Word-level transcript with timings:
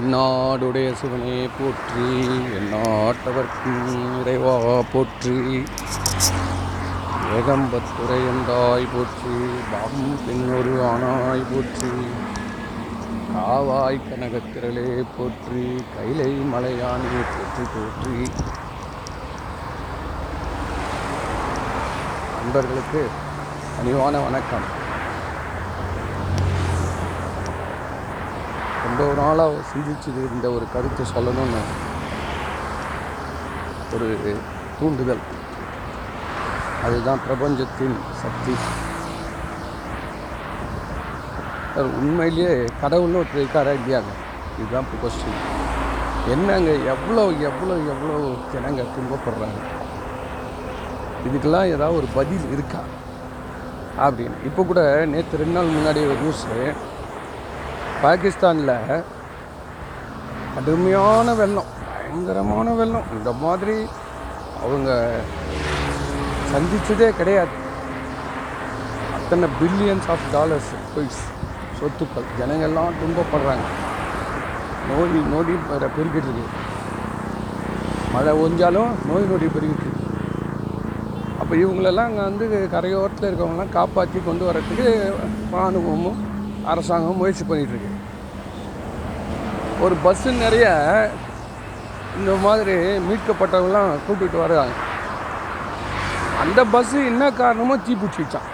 என்னாடுடைய 0.00 0.92
சிவனே 0.98 1.38
போற்றி 1.56 2.04
எந்நாட்டவர்க்கும் 2.58 3.88
இறைவா 4.20 4.54
போற்றி. 4.92 5.34
ஏகம்பத்துறையந்தாய் 7.38 8.86
போற்றி 8.92 9.34
பாம் 9.72 10.00
பெண்ணொரு 10.26 10.72
ஆனாய் 10.90 11.44
போற்றி. 11.50 11.92
காவாய் 13.34 14.00
கனகத்திரளே 14.06 14.88
போற்றி 15.16 15.64
கைலை 15.96 16.30
மலையானே 16.52 17.20
போற்றி 17.34 17.66
போற்றி. 17.74 18.16
நண்பர்களுக்கு 22.36 23.04
அணிவான 23.80 24.24
வணக்கம். 24.24 24.79
ரொம்ப 29.00 29.14
நாளாக 29.20 29.60
சிந்திச்சது 29.70 30.20
இந்த 30.34 30.46
ஒரு 30.56 30.64
கருத்தை 30.72 31.04
சொல்லணும்னு 31.12 31.60
ஒரு 33.94 34.08
தூண்டுதல். 34.78 35.22
அதுதான் 36.86 37.22
பிரபஞ்சத்தின் 37.26 37.96
சக்தி. 38.22 38.54
உண்மையிலேயே 42.00 42.52
கடவுள்னு 42.82 43.20
ஒருத்தர் 43.20 43.42
இருக்காரா 43.42 43.72
இல்லையாங்க? 43.78 44.12
இதுதான் 44.60 44.84
இப்போ 44.86 44.96
கொஸ்டின் 45.02 45.40
என்னங்க 46.34 46.70
எவ்வளோ 46.94 47.24
எவ்வளோ 47.48 47.74
எவ்வளோ 47.92 48.16
ஜனங்க 48.54 48.86
துன்பப்படுறாங்க? 48.96 49.60
இதுக்கெல்லாம் 51.26 51.72
ஏதாவது 51.74 51.98
ஒரு 52.02 52.10
பதில் 52.18 52.46
இருக்கா? 52.56 52.82
அப்படின்னு. 54.06 54.38
இப்போ 54.48 54.62
கூட 54.62 54.82
நேற்று 55.14 55.42
ரெண்டு 55.44 55.56
நாள் 55.58 55.76
முன்னாடி 55.78 56.02
ஒரு 56.10 56.20
நியூஸு 56.24 56.54
பாகிஸ்தானில் 58.02 58.76
கடுமையான 60.54 61.34
வெள்ளம் 61.40 61.70
பயங்கரமான 61.88 62.70
வெள்ளம். 62.78 63.08
இந்த 63.16 63.30
மாதிரி 63.42 63.74
அவங்க 64.62 64.90
சந்தித்ததே 66.52 67.08
கிடையாது. 67.18 67.54
அத்தனை 69.16 69.48
பில்லியன்ஸ் 69.60 70.08
ஆஃப் 70.14 70.26
டாலர்ஸ் 70.36 70.70
போயிட்ஸ் 70.94 71.26
சொத்துக்கள். 71.80 72.30
ஜனங்கள்லாம் 72.40 72.96
துன்பப்படுறாங்க. 73.02 73.68
நோய் 74.88 75.20
நோடி 75.34 75.54
வேற 75.72 75.84
பெருகிட்டு 75.98 76.32
இருக்கு. 76.32 76.46
மழை 78.14 78.34
ஒஞ்சாலும் 78.44 78.90
நோய் 79.10 79.30
நொடி 79.32 79.48
பெருகிட்டு 79.56 79.86
இருக்கு. 79.86 80.08
அப்போ 81.40 81.54
இவங்களெல்லாம் 81.64 82.10
அங்கே 82.10 82.24
வந்து 82.30 82.68
கரையோரத்தில் 82.72 83.30
இருக்கவங்களாம் 83.30 83.76
காப்பாற்றி 83.78 84.18
கொண்டு 84.24 84.44
வரத்துக்கு 84.48 84.88
இராணுவமும் 85.52 86.18
அரசாங்கமும் 86.70 87.20
முயற்சி 87.20 87.44
பண்ணிகிட்ருக்கு 87.44 87.90
ஒரு 89.84 89.94
பஸ்ஸு 90.04 90.30
நிறைய 90.44 90.66
இந்த 92.18 92.32
மாதிரி 92.44 92.74
மீட்கப்பட்டவங்களாம் 93.08 93.92
கூட்டிகிட்டு 94.06 94.38
வர்றாங்க. 94.42 94.74
அந்த 96.42 96.60
பஸ்ஸு 96.72 96.98
என்ன 97.10 97.24
காரணமோ 97.38 97.74
தீப்பிடிச்சிச்சான் 97.86 98.48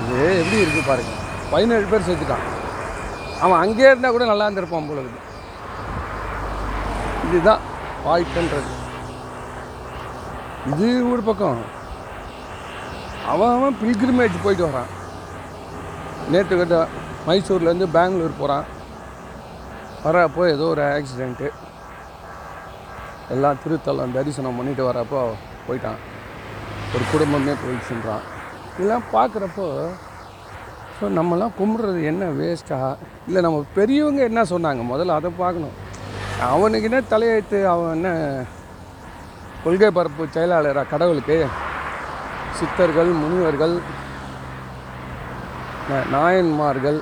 இது 0.00 0.18
எப்படி 0.40 0.62
இருக்குது 0.62 0.88
பாருங்க. 0.88 1.12
பதினேழு 1.52 1.86
பேர் 1.92 2.06
சேர்த்துட்டான் 2.08 2.46
அவன் 3.44 3.60
அங்கேயே 3.64 3.90
இருந்தால் 3.90 4.14
கூட 4.16 4.26
நல்லா 4.30 4.46
இருந்திருப்பான் 4.46 4.88
போல 4.88 5.04
இருக்குது 5.04 5.28
இதுதான் 7.26 7.62
வாய்ப்புன்றது. 8.06 8.72
இது 10.72 10.88
ஒரு 11.12 11.22
பக்கம். 11.28 11.62
அவன் 13.32 13.54
அவன் 13.56 13.78
பில்கிரிமேஜ் 13.82 14.44
போயிட்டு 14.44 14.68
வரான். 14.68 14.90
நேற்று 16.32 16.60
கிட்ட 16.60 16.76
மைசூர்லேருந்து 17.28 17.88
பெங்களூர் 17.96 18.40
போகிறான் 18.42 18.66
வரப்போ 20.04 20.42
ஏதோ 20.54 20.66
ஒரு 20.74 20.82
ஆக்சிடெண்ட்டு 20.92 21.48
எல்லாம் 23.34 23.58
திருத்தலம் 23.62 24.14
தரிசனம் 24.18 24.58
பண்ணிட்டு 24.58 24.82
வரப்போ 24.90 25.20
போயிட்டான். 25.66 26.00
ஒரு 26.94 27.04
குடும்பமே 27.10 27.54
போயிடுச்சுன்றான். 27.62 28.24
இதெல்லாம் 28.76 29.04
பார்க்குறப்போ 29.16 29.66
ஸோ 30.96 31.10
நம்மலாம் 31.18 31.54
கும்பிட்றது 31.58 32.00
என்ன 32.12 32.24
வேஸ்ட்டாக 32.38 32.88
இல்லை 33.26 33.40
நம்ம 33.46 33.60
பெரியவங்க 33.76 34.22
என்ன 34.30 34.40
சொன்னாங்க? 34.52 34.82
முதல்ல 34.92 35.18
அதை 35.18 35.30
பார்க்கணும். 35.42 35.76
அவனுக்கு 36.54 36.88
என்ன 36.90 37.00
தலையெழுத்து 37.12 37.58
அவன் 37.72 37.94
என்ன 37.96 38.10
கொள்கை 39.64 39.90
பரப்பு 39.98 40.26
செயலாளராக 40.36 40.90
கடவுளுக்கு? 40.92 41.38
சித்தர்கள் 42.58 43.10
முனிவர்கள் 43.22 43.74
நாயன்மார்கள் 46.14 46.98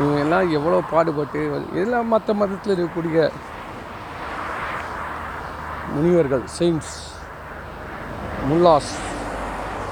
இவங்க 0.00 0.18
எல்லாம் 0.24 0.52
எவ்வளோ 0.58 0.76
பாடுபட்டு 0.92 1.40
இதெல்லாம் 1.76 2.12
மற்ற 2.12 2.34
மதத்தில் 2.40 2.74
இருக்கக்கூடிய 2.74 3.18
முனிவர்கள் 5.94 6.44
செயின்ஸ் 6.58 6.92
முல்லாஸ் 8.50 8.92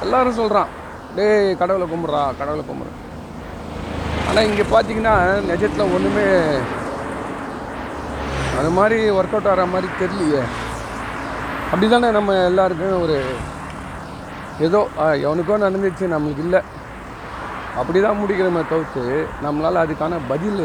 எல்லாரும் 0.05 0.39
சொல்கிறான் 0.41 0.71
டேய் 1.17 1.57
கடவுளை 1.61 1.87
கும்பிட்றா 1.93 2.23
கடவுளை 2.41 2.65
கும்பிட்றா 2.69 2.97
ஆனால் 4.29 4.47
இங்கே 4.49 4.65
பார்த்தீங்கன்னா 4.73 5.15
நிஜத்தில் 5.51 5.93
ஒன்றுமே 5.97 6.27
அது 8.61 8.71
மாதிரி 8.79 8.99
ஒர்க் 9.19 9.35
அவுட் 9.37 9.49
ஆகிற 9.51 9.65
மாதிரி 9.73 9.89
தெரியலையே. 10.01 10.43
அப்படி 11.71 11.87
தானே 11.89 12.09
நம்ம 12.17 12.35
எல்லாருக்கும் 12.51 13.03
ஒரு 13.05 13.17
ஏதோ 14.67 14.81
எவனுக்கோ 15.27 15.59
நடந்துச்சு 15.65 16.15
நம்மளுக்கு 16.15 16.45
இல்லை. 16.47 16.61
அப்படி 17.81 17.99
தான் 18.05 18.21
முடிக்கிறோமே 18.21 18.63
தவிர்த்து 18.73 19.05
நம்மளால் 19.45 19.83
அதுக்கான 19.85 20.21
பதில் 20.31 20.63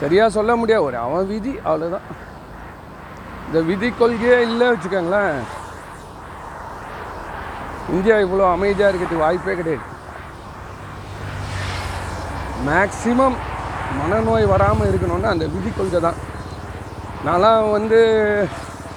சரியாக 0.00 0.34
சொல்ல 0.36 0.54
முடியாது. 0.60 0.86
ஒரு 0.86 0.96
அவன் 1.04 1.28
விதி 1.32 1.52
அவ்வளோதான் 1.68 2.08
இந்த 3.46 3.58
விதி 3.68 3.88
கொள்கையே 3.90 4.38
இல்லை 4.48 4.66
வச்சுக்கோங்களேன். 4.70 5.36
இந்தியா 7.96 8.16
இவ்வளோ 8.24 8.46
அமைதியாக 8.54 8.90
இருக்கிறதுக்கு 8.90 9.24
வாய்ப்பே 9.24 9.54
கிடையாது. 9.58 9.84
மேக்சிமம் 12.68 13.36
மனநோய் 13.98 14.52
வராமல் 14.54 14.88
இருக்கணும்னா 14.90 15.34
அந்த 15.34 15.46
விதி 15.54 15.70
கொள்கை 15.76 16.00
தான். 16.06 16.18
நான்லாம் 17.26 17.74
வந்து 17.76 18.00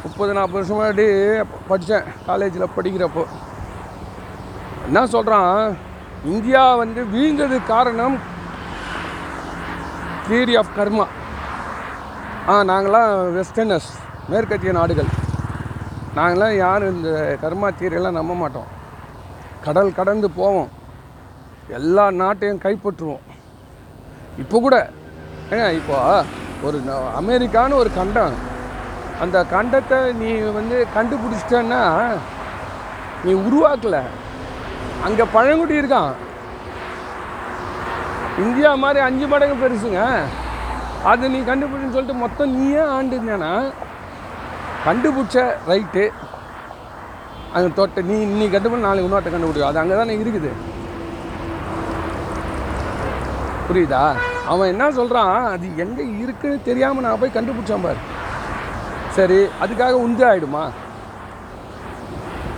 முப்பது 0.03 0.31
நாற்பது 0.37 0.59
வருஷம் 0.59 0.77
முன்னாடி 0.79 1.05
படித்தேன் 1.69 2.09
காலேஜில் 2.27 2.73
படிக்கிறப்போ. 2.77 3.23
என்ன 4.87 5.05
சொல்கிறான் 5.15 5.53
இந்தியா 6.25 6.75
வந்து 6.75 7.01
வீழ்ந்ததுக்கு 7.13 7.65
காரணம் 7.65 8.15
தியரி 10.27 10.55
ஆஃப் 10.57 10.73
கர்மா 10.77 11.05
ஆ 12.49 12.55
நாங்களாம் 12.71 13.13
வெஸ்டர்னர்ஸ் 13.37 13.89
மேற்கத்திய 14.31 14.71
நாடுகள். 14.77 15.09
நாங்களாம் 16.15 16.57
யாரும் 16.57 16.95
இந்த 16.95 17.37
கர்மா 17.41 17.67
தியரியெல்லாம் 17.79 18.19
நம்ப 18.19 18.35
மாட்டோம். 18.35 18.69
கடல் 19.65 19.93
கடந்து 19.93 20.29
போவோம். 20.29 20.69
எல்லா 21.79 22.11
நாட்டையும் 22.11 22.63
கைப்பற்றுவோம். 22.65 23.25
இப்போ 24.37 24.59
கூட 24.59 24.89
ஏங்க 25.49 25.71
இப்போ 25.79 26.23
ஒரு 26.63 26.79
அமெரிக்கான்னு 27.21 27.81
ஒரு 27.83 27.91
கண்டம். 27.99 28.35
அந்த 29.21 29.45
கண்டத்தை 29.51 29.99
நீ 30.13 30.31
வந்து 30.59 30.87
கண்டுபிடிச்சிட்டன்னா 30.95 31.83
நீ 33.23 33.33
உருவாக்கல. 33.47 33.99
அங்கே 35.07 35.25
பழங்குடி 35.35 35.79
இருக்கான். 35.79 36.11
இந்தியா 38.45 38.71
மாதிரி 38.83 38.99
அஞ்சு 39.07 39.25
மடங்கு 39.31 39.55
பெருசுங்க. 39.61 40.01
அது 41.11 41.29
நீ 41.33 41.39
கண்டுபிடின்னு 41.49 41.95
சொல்லிட்டு 41.95 42.23
மொத்தம் 42.23 42.55
நீயே 42.57 42.83
ஆண்டுங்கன்னா 42.97 43.53
கண்டுபிடிச்ச 44.87 45.37
ரைட்டு. 45.69 46.03
அங்கே 47.55 47.69
தொட்ட 47.77 48.01
நீ 48.09 48.17
நீ 48.39 48.45
கண்டுபிடி 48.55 48.87
நாளைக்கு 48.87 49.07
இன்னொருத்த 49.07 49.31
கண்டுபிடிக்கும் 49.35 49.71
அது 49.71 49.81
அங்கே 49.83 49.95
தானே 50.01 50.15
இருக்குது. 50.23 50.51
புரியுதா? 53.69 54.03
அவன் 54.51 54.71
என்ன 54.73 54.85
சொல்கிறான் 54.99 55.33
அது 55.53 55.65
எங்கே 55.83 56.05
இருக்குன்னு 56.21 56.67
தெரியாமல் 56.69 57.05
நான் 57.05 57.19
போய் 57.23 57.37
கண்டுபிடிச்சான் 57.37 57.85
பாரு. 57.87 57.99
சரி 59.17 59.39
அதுக்காக 59.63 60.03
உந்து 60.05 60.23
ஆகிடுமா 60.29 60.63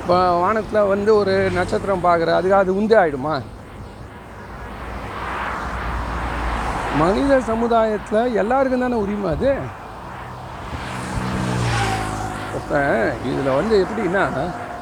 இப்போ 0.02 0.18
வானத்தில் 0.42 0.90
வந்து 0.92 1.12
ஒரு 1.16 1.34
நட்சத்திரம் 1.58 2.06
பார்க்குற 2.06 2.32
அதுக்காக 2.38 2.64
அது 2.64 2.78
உந்து 2.80 2.96
ஆகிடுமா 3.02 3.36
மனித 7.02 7.34
சமுதாயத்தில் 7.50 8.36
எல்லாருக்கும் 8.42 8.84
தானே 8.84 8.98
உரிமை 9.04 9.30
அது? 9.34 9.52
இப்போ 12.60 12.80
இதில் 13.30 13.58
வந்து 13.60 13.76
எப்படின்னா 13.84 14.24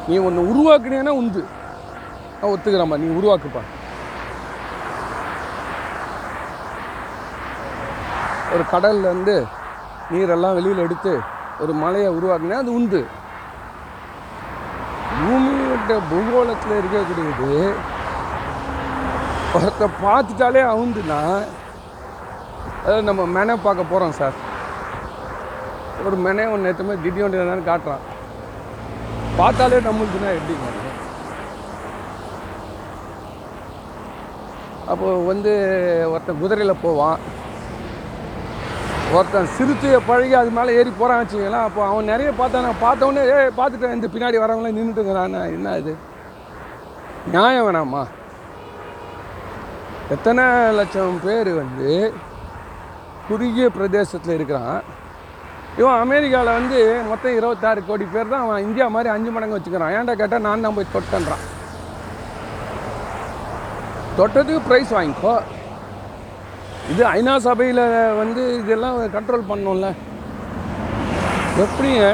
நீ 0.08 0.16
ஒன்று 0.28 0.50
உருவாக்குனேன்னா 0.52 1.14
உந்து 1.22 1.42
நான் 2.40 2.52
ஒத்துக்கிறேம்மா 2.54 2.98
நீ 3.02 3.08
உருவாக்குப்பா. 3.20 3.62
ஒரு 8.54 8.64
கடல்ல 8.74 9.10
இருந்து 9.10 9.36
நீரெல்லாம் 10.12 10.58
வெளியில் 10.58 10.86
எடுத்து 10.86 11.12
ஒரு 11.64 11.74
மலையை 11.84 12.10
உருவாக்குனா 12.18 12.60
அது 12.64 12.72
உண்டு. 12.74 13.02
பூமியோட 15.90 16.04
பூகோளத்தில் 16.10 16.80
இருக்கக்கூடியது 16.80 17.52
ஒருத்த 19.58 19.84
பார்த்துட்டாலே 20.04 20.62
அவுந்துன்னா 20.72 21.20
அதாவது 22.82 23.08
நம்ம 23.08 23.22
மெனை 23.36 23.54
பார்க்க 23.64 23.92
போகிறோம் 23.92 24.18
சார். 24.20 24.36
ஒரு 26.08 26.18
மெனே 26.26 26.44
ஒன்று 26.54 26.72
எத்தமே 26.72 26.96
திடீர்னு 27.04 27.42
என்னன்னு 27.44 27.70
காட்டுறான். 27.70 28.04
பார்த்தாலே 29.40 29.80
நம்மளுக்குன்னா 29.88 30.30
எப்படிங்க 30.38 30.68
அப்போது 30.68 30.88
அப்போ 34.92 35.08
வந்து 35.32 35.52
ஒருத்தன் 36.12 36.42
குதிரையில் 36.42 36.82
போவான். 36.86 37.20
ஒருத்தன் 39.18 39.54
சிறுத்தையை 39.58 40.00
பழகி 40.08 40.34
அது 40.40 40.50
மேலே 40.58 40.76
ஏறி 40.80 40.92
போகிறான் 40.92 41.22
வச்சுக்கலாம் 41.22 41.68
அப்போ 41.68 41.82
அவன் 41.88 42.10
நிறைய 42.12 42.30
பார்த்தானா 42.40 42.72
பார்த்தவொடனே 42.84 43.24
ஏ 43.32 43.38
பார்த்துட்டேன் 43.60 43.96
இந்த 43.98 44.08
பின்னாடி 44.14 44.38
வரவங்களாம் 44.42 44.78
நின்றுட்டுங்கிறான்னா 44.80 45.42
என்ன 45.56 45.76
இது? 45.82 45.94
நியாயம் 47.34 47.66
வேணாமா? 47.68 48.04
எத்தனை 50.16 50.44
லட்சம் 50.80 51.20
பேர் 51.26 51.52
வந்து 51.62 51.90
குறுகிய 53.28 53.66
பிரதேசத்தில் 53.78 54.36
இருக்கிறான். 54.38 54.80
இவன் 55.80 56.00
அமெரிக்காவில் 56.04 56.58
வந்து 56.60 56.80
மொத்தம் 57.10 57.38
இருபத்தாறு 57.40 57.82
கோடி 57.90 58.06
பேர் 58.14 58.32
தான் 58.34 58.46
அவன் 58.46 58.66
இந்தியா 58.68 58.88
மாதிரி 58.96 59.10
அஞ்சு 59.16 59.32
மடங்கு 59.32 59.58
வச்சுக்கிறான். 59.58 59.96
ஏன்டா 59.98 60.16
கேட்டால் 60.22 60.46
நான் 60.48 60.66
தான் 60.66 60.78
போய் 60.78 60.94
தொட்டன்றான். 60.96 61.44
தொட்டதுக்கு 64.20 64.68
ப்ரைஸ் 64.70 64.96
வாங்கிக்கோ. 64.98 65.36
இது 66.92 67.04
ஐநா 67.18 67.34
சபையில் 67.48 67.82
வந்து 68.20 68.42
இதெல்லாம் 68.62 68.96
கண்ட்ரோல் 69.16 69.50
பண்ணோம்ல. 69.52 69.90
எப்படிங்க? 71.64 72.06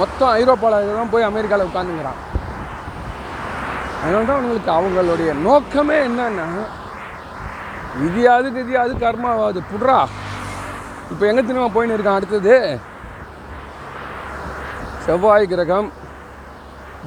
மொத்தம் 0.00 0.32
ஐரோப்பாவில் 0.40 0.98
தான் 0.98 1.12
போய் 1.12 1.28
அமெரிக்காவில் 1.28 1.68
உட்காந்துங்கிறான் 1.68 2.20
அதனால 4.02 4.24
தான் 4.28 4.38
அவங்களுக்கு 4.38 4.70
அவங்களுடைய 4.78 5.30
நோக்கமே 5.46 5.96
என்னன்னா 6.08 6.46
விதியாது 8.02 8.48
நிதியாது 8.58 8.92
கர்மாவாது. 9.04 9.60
புட்றா. 9.70 9.98
இப்போ 11.12 11.24
எங்கே 11.30 11.42
திரும்ப 11.46 11.72
போயின்னு 11.74 11.96
இருக்கான் 11.96 12.18
அடுத்தது? 12.18 12.54
செவ்வாய் 15.06 15.50
கிரகம் 15.52 15.88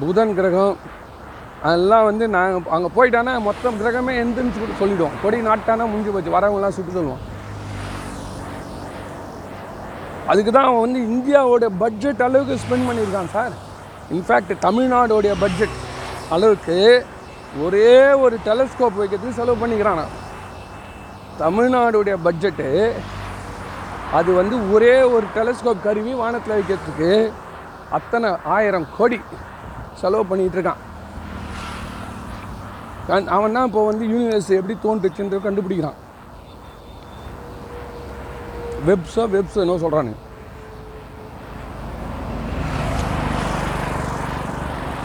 புதன் 0.00 0.34
கிரகம் 0.38 0.76
அதெல்லாம் 1.66 2.06
வந்து 2.08 2.24
நாங்கள் 2.36 2.72
அங்கே 2.76 2.88
போயிட்டானா 2.96 3.34
மொத்தம் 3.46 3.78
கிரகமே 3.82 4.14
எந்திரிச்சு 4.22 4.80
சொல்லிவிடுவோம் 4.80 5.14
கொடி 5.22 5.38
நாட்டானா 5.46 5.84
முடிஞ்சு 5.92 6.12
போச்சு. 6.14 6.34
வரவங்களாம் 6.36 6.76
சுட்டு 6.76 6.96
சொல்லுவோம் 6.98 7.22
அதுக்கு 10.32 10.50
தான் 10.56 10.68
அவன் 10.68 10.84
வந்து 10.84 11.00
இந்தியாவோட 11.14 11.64
பட்ஜெட் 11.82 12.22
அளவுக்கு 12.26 12.60
ஸ்பெண்ட் 12.64 12.86
பண்ணியிருக்கான் 12.88 13.32
சார். 13.36 13.54
இன்ஃபேக்ட் 14.16 14.54
தமிழ்நாடோடைய 14.66 15.32
பட்ஜெட் 15.42 15.76
அளவுக்கு 16.34 16.78
ஒரே 17.64 17.90
ஒரு 18.24 18.36
டெலஸ்கோப் 18.46 19.00
வைக்கிறதுக்கு 19.00 19.40
செலவு 19.40 19.60
பண்ணிக்கிறான் 19.62 20.14
தமிழ்நாடுடைய 21.42 22.16
பட்ஜெட்டு 22.26 22.68
அது 24.18 24.30
வந்து 24.40 24.56
ஒரே 24.74 24.96
ஒரு 25.14 25.26
டெலஸ்கோப் 25.36 25.84
கருவி 25.86 26.12
வானத்தில் 26.22 26.56
வைக்கிறதுக்கு 26.58 27.10
அத்தனை 27.98 28.28
ஆயிரம் 28.56 28.88
கோடி 28.96 29.18
செலவு 30.00 30.24
பண்ணிகிட்டு 30.30 30.58
இருக்கான். 30.58 30.82
கண்- 33.08 33.26
அவன் 33.26 33.52
தான் 33.52 33.66
இப்போ 33.66 33.84
வந்து 33.86 34.04
யூனிவர்ஸ் 34.06 34.50
எப்படி 34.60 34.74
தோன்றுச்சுன்ற 34.82 35.38
கண்டுபிடிக்கிறான். 35.46 35.98
வெப்ஸோ 38.86 39.24
வெப்ஸ் 39.34 39.62
என்ன 39.64 39.76
சொல்கிறானு 39.76 40.14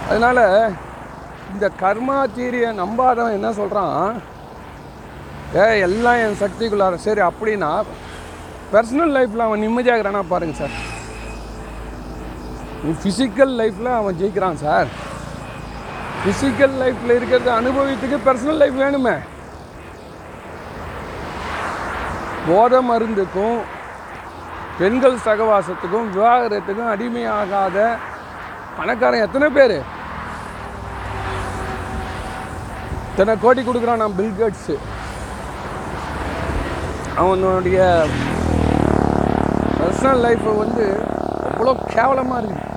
அதனால் 0.10 0.74
இந்த 1.54 1.72
கர்மா 1.82 2.28
தீரியை 2.36 2.70
நம்பாதவன் 2.80 3.32
என்ன 3.32 3.54
சொல்கிறான் 3.54 4.22
ஏ 5.56 5.80
எல்லாம் 5.80 6.16
என் 6.16 6.40
சக்திக்குள்ளார. 6.40 6.96
சரி 6.96 7.22
அப்படின்னா 7.22 7.84
பர்சனல் 8.74 9.14
லைஃப்பில் 9.18 9.46
அவன் 9.48 9.60
நிம்மதியாக 9.60 10.00
இருக்கிறானா 10.00 10.24
பாருங்க 10.28 10.56
சார். 10.56 10.76
ஃபிசிக்கல் 12.84 13.54
லைஃப்பில் 13.62 13.96
அவன் 13.96 14.16
ஜெயிக்கிறான் 14.16 14.54
சார். 14.54 14.88
ஃபிசிக்கல் 16.22 16.74
லைஃப்பில் 16.82 17.16
இருக்கிறத 17.18 17.50
அனுபவித்துக்கு 17.60 18.18
பர்சனல் 18.26 18.60
லைஃப் 18.62 18.80
வேணுமே. 18.84 19.14
போதை 22.48 22.80
மருந்துக்கும் 22.90 23.60
பெண்கள் 24.80 25.24
சகவாசத்துக்கும் 25.28 26.10
விவாகரத்துக்கும் 26.16 26.92
அடிமையாகாத 26.94 27.78
பணக்காரன் 28.78 29.26
எத்தனை 29.26 29.48
பேர்? 29.58 29.78
இத்தனை 33.10 33.34
கோடி 33.44 33.62
கொடுக்குறான் 33.64 34.02
நான் 34.04 34.18
பில்கேட்ஸு 34.20 34.76
அவனுடைய 37.22 37.80
பர்சனல் 39.80 40.24
லைஃப்பை 40.26 40.54
வந்து 40.64 40.86
அவ்வளோ 41.50 41.74
கேவலமாக 41.96 42.42
இருக்குது 42.42 42.68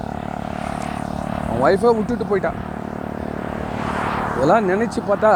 அவன் 1.48 1.64
ஒய்ஃபை 1.66 1.92
விட்டுட்டு 1.96 2.26
போயிட்டான். 2.30 2.60
இதெல்லாம் 4.42 4.70
நினச்சி 4.70 5.00
பார்த்தா 5.08 5.32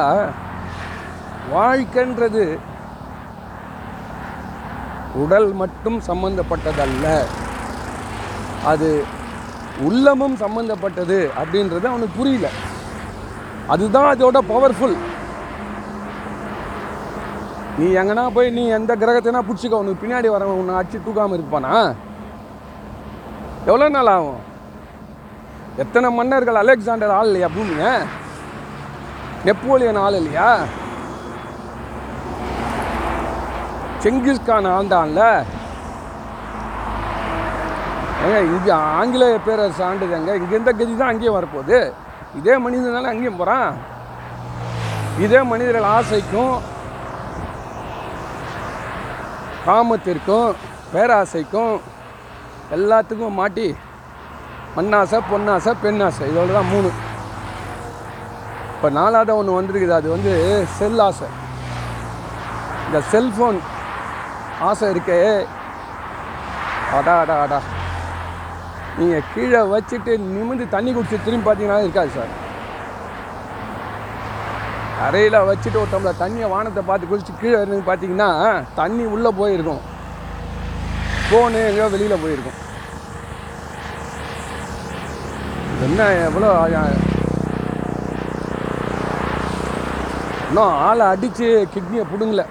வாழ்க்கைன்றது 1.52 2.44
உடல் 5.22 5.46
மட்டும் 5.60 5.98
சம்பந்தப்பட்டதல்ல. 6.08 7.04
அது 8.70 8.88
உள்ளமும் 9.88 10.34
சம்பந்தப்பட்டது 10.42 11.18
அப்படின்றது 11.40 11.88
அவனுக்கு 11.92 12.18
புரியல. 12.18 12.50
அதுதான் 13.74 14.10
அதோட 14.14 14.42
பவர்ஃபுல் 14.50 14.98
நீ 17.78 17.86
எங்கன்னா 18.00 18.26
போய் 18.36 18.54
நீ 18.58 18.66
எந்த 18.80 18.92
கிரகத்தைனா 19.04 19.46
பிடிச்சிக்க 19.46 19.82
உனக்கு 19.82 20.02
பின்னாடி 20.02 20.28
வரவன் 20.36 20.60
உன்னை 20.60 20.76
அடிச்சு 20.80 21.06
தூக்காமல் 21.06 21.38
இருப்பானா? 21.38 21.74
எவ்வளோ 23.70 23.92
நாள் 23.96 24.14
ஆகும்? 24.18 24.44
எத்தனை 25.84 26.08
மன்னர்கள் 26.20 26.62
அலெக்சாண்டர் 26.64 27.18
ஆள் 27.20 27.28
இல்லையா 27.32 27.50
பூமியை? 27.56 27.96
நெப்போலியன் 29.46 30.00
ஆள் 30.04 30.18
இல்லையா? 30.20 30.50
செங்கிஸ்கான் 34.02 34.68
ஆண்டான்ல? 34.76 35.22
ஏங்க 38.24 38.38
இங்கே 38.52 38.72
ஆங்கிலேய 38.98 39.36
பேரரசு 39.46 39.82
ஆண்டுதாங்க. 39.88 40.30
இங்கே 40.40 40.54
இருந்த 40.56 40.72
கதி 40.78 40.92
தான் 41.00 41.12
அங்கேயும் 41.12 41.38
வரப்போகுது. 41.38 41.78
இதே 42.38 42.54
மனிதனால 42.64 43.10
அங்கேயும் 43.12 43.40
போகிறான் 43.40 43.70
இதே 45.24 45.40
மனிதர்கள் 45.50 45.90
ஆசைக்கும் 45.96 46.54
காமத்திற்கும் 49.66 50.48
பேராசைக்கும் 50.94 51.74
எல்லாத்துக்கும் 52.76 53.38
மாட்டி 53.40 53.68
மண்ணாசை 54.76 55.18
பொன்னாசை 55.30 55.72
பெண்ணாசை. 55.84 56.24
இதோட 56.30 56.50
தான் 56.58 56.72
மூணு. 56.72 56.90
இப்போ 58.76 58.88
நாலாவது 58.96 59.32
ஒன்று 59.40 59.58
வந்திருக்குது. 59.58 59.94
அது 59.98 60.08
வந்து 60.14 60.32
செல் 60.78 61.00
ஆசை. 61.04 61.28
இந்த 62.86 62.98
செல்ஃபோன் 63.12 63.58
ஆசை 64.70 64.88
இருக்கே. 64.94 65.16
அடா 66.98 67.14
அடா 67.22 67.36
அடா. 67.44 67.60
நீங்கள் 68.98 69.24
கீழே 69.32 69.60
வச்சுட்டு 69.72 70.12
நிமிந்து 70.34 70.66
தண்ணி 70.74 70.90
குடிச்சு 70.92 71.24
திரும்பி 71.24 71.46
பார்த்தீங்கன்னா 71.46 71.80
இருக்காது 71.84 72.12
சார். 72.18 72.34
அறையில் 75.06 75.46
வச்சுட்டு 75.48 75.80
ஒரு 75.82 75.90
டம்ளர் 75.94 76.22
தண்ணியை 76.22 76.46
வானத்தை 76.54 76.82
பார்த்து 76.90 77.10
குளிச்சு 77.10 77.40
கீழே 77.40 77.56
இருந்து 77.60 77.88
பார்த்தீங்கன்னா 77.90 78.30
தண்ணி 78.80 79.04
உள்ளே 79.14 79.32
போயிருக்கும். 79.40 79.82
ஃபோனு 81.26 81.60
எங்கேயோ 81.68 81.88
வெளியில் 81.96 82.22
போயிருக்கும். 82.24 82.60
என்ன 85.86 86.08
எவ்வளோ 86.28 86.50
இன்னும் 90.56 90.76
ஆளை 90.84 91.06
அடித்து 91.14 91.46
கிட்னியை 91.72 92.04
பிடுங்கல. 92.10 92.42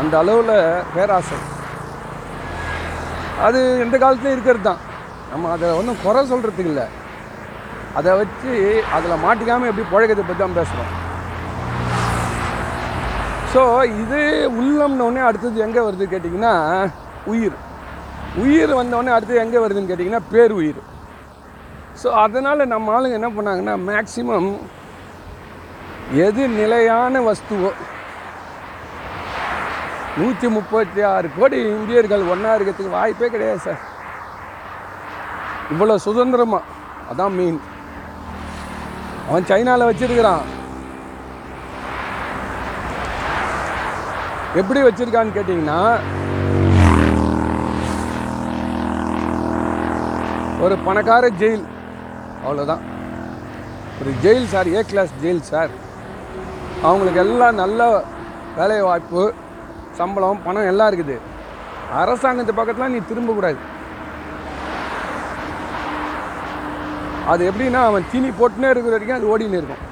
அந்த 0.00 0.14
அளவில் 0.22 0.52
பேராசை. 0.94 1.38
அது 3.46 3.60
எந்த 3.84 3.96
காலத்துலையும் 4.02 4.36
இருக்கிறது 4.36 4.62
தான் 4.68 4.82
நம்ம 5.30 5.50
அதை 5.54 5.70
ஒன்றும் 5.78 5.98
குறை 6.04 6.22
சொல்கிறதுக்கு 6.32 6.70
இல்லை. 6.72 6.86
அதை 8.00 8.12
வச்சு 8.20 8.52
அதில் 8.98 9.22
மாட்டிக்காமல் 9.24 9.70
எப்படி 9.70 9.86
பழக்கத்தை 9.94 10.24
பற்றி 10.28 10.42
தான் 10.42 10.56
பேசுகிறோம் 10.60 10.92
ஸோ 13.54 13.64
இது 14.02 14.22
உள்ளம்னோடனே 14.60 15.26
அடுத்தது 15.30 15.66
எங்கே 15.66 15.84
வருது 15.88 16.10
கேட்டிங்கன்னா 16.14 16.54
உயிர். 17.34 17.58
உயிர் 18.44 18.78
வந்தோடனே 18.80 19.16
அடுத்தது 19.16 19.44
எங்கே 19.46 19.64
வருதுன்னு 19.66 19.92
கேட்டிங்கன்னா 19.92 20.24
பேர் 20.32 20.58
உயிர் 20.60 20.82
ஸோ 22.02 22.08
அதனால் 22.24 22.70
நம்ம 22.76 22.96
ஆளுங்க 22.98 23.20
என்ன 23.22 23.30
பண்ணாங்கன்னா 23.36 23.76
மேக்சிமம் 23.90 24.50
எது 26.26 26.42
நிலையான 26.48 27.20
வஸ்துவோ 27.26 27.70
நூற்றி 30.18 30.48
முப்பத்தி 30.48 31.00
ஆறு 31.02 31.28
கோடி 31.36 31.56
இந்தியர்கள் 31.68 32.28
ஒன்றா 32.32 32.50
இருக்கிறதுக்கு 32.56 32.96
வாய்ப்பே 32.96 33.28
கிடையாது 33.28 33.60
சார். 33.64 33.80
இவ்வளோ 35.72 35.94
சுதந்திரமா? 36.04 36.60
அதான் 37.12 37.34
மீன் 37.38 37.58
அவன் 39.28 39.48
சைனாவில் 39.50 39.88
வச்சிருக்கிறான். 39.88 40.44
எப்படி 44.60 44.82
வச்சுருக்கான்னு 44.82 45.36
கேட்டிங்கன்னா 45.38 45.80
ஒரு 50.66 50.76
பணக்கார 50.86 51.30
ஜெயில் 51.40 51.66
அவ்வளோதான் 52.44 52.84
ஒரு 54.00 54.12
jail 54.22 54.48
sir. 54.54 54.70
A 54.76 54.82
class 54.92 55.12
jail 55.24 55.42
sir. 55.50 55.72
அவங்களுக்கு 56.84 57.20
எல்லாம் 57.24 57.60
நல்ல 57.62 57.80
வேலை 58.58 58.78
வாய்ப்பு 58.88 59.22
சம்பளம் 59.98 60.44
பணம் 60.44 60.68
எல்லாம் 60.72 60.90
இருக்குது. 60.90 61.16
அரசாங்கத்து 62.02 62.52
பக்கத்தில் 62.58 62.92
நீ 62.94 63.00
திரும்பக்கூடாது. 63.10 63.58
அது 67.32 67.42
எப்படின்னா 67.50 67.82
அவன் 67.90 68.08
தீனி 68.10 68.30
போட்டுனே 68.40 68.70
இருக்கிற 68.72 68.94
வரைக்கும் 68.96 69.18
அது 69.18 69.30
ஓடின்னு 69.32 69.60
இருக்கும். 69.60 69.84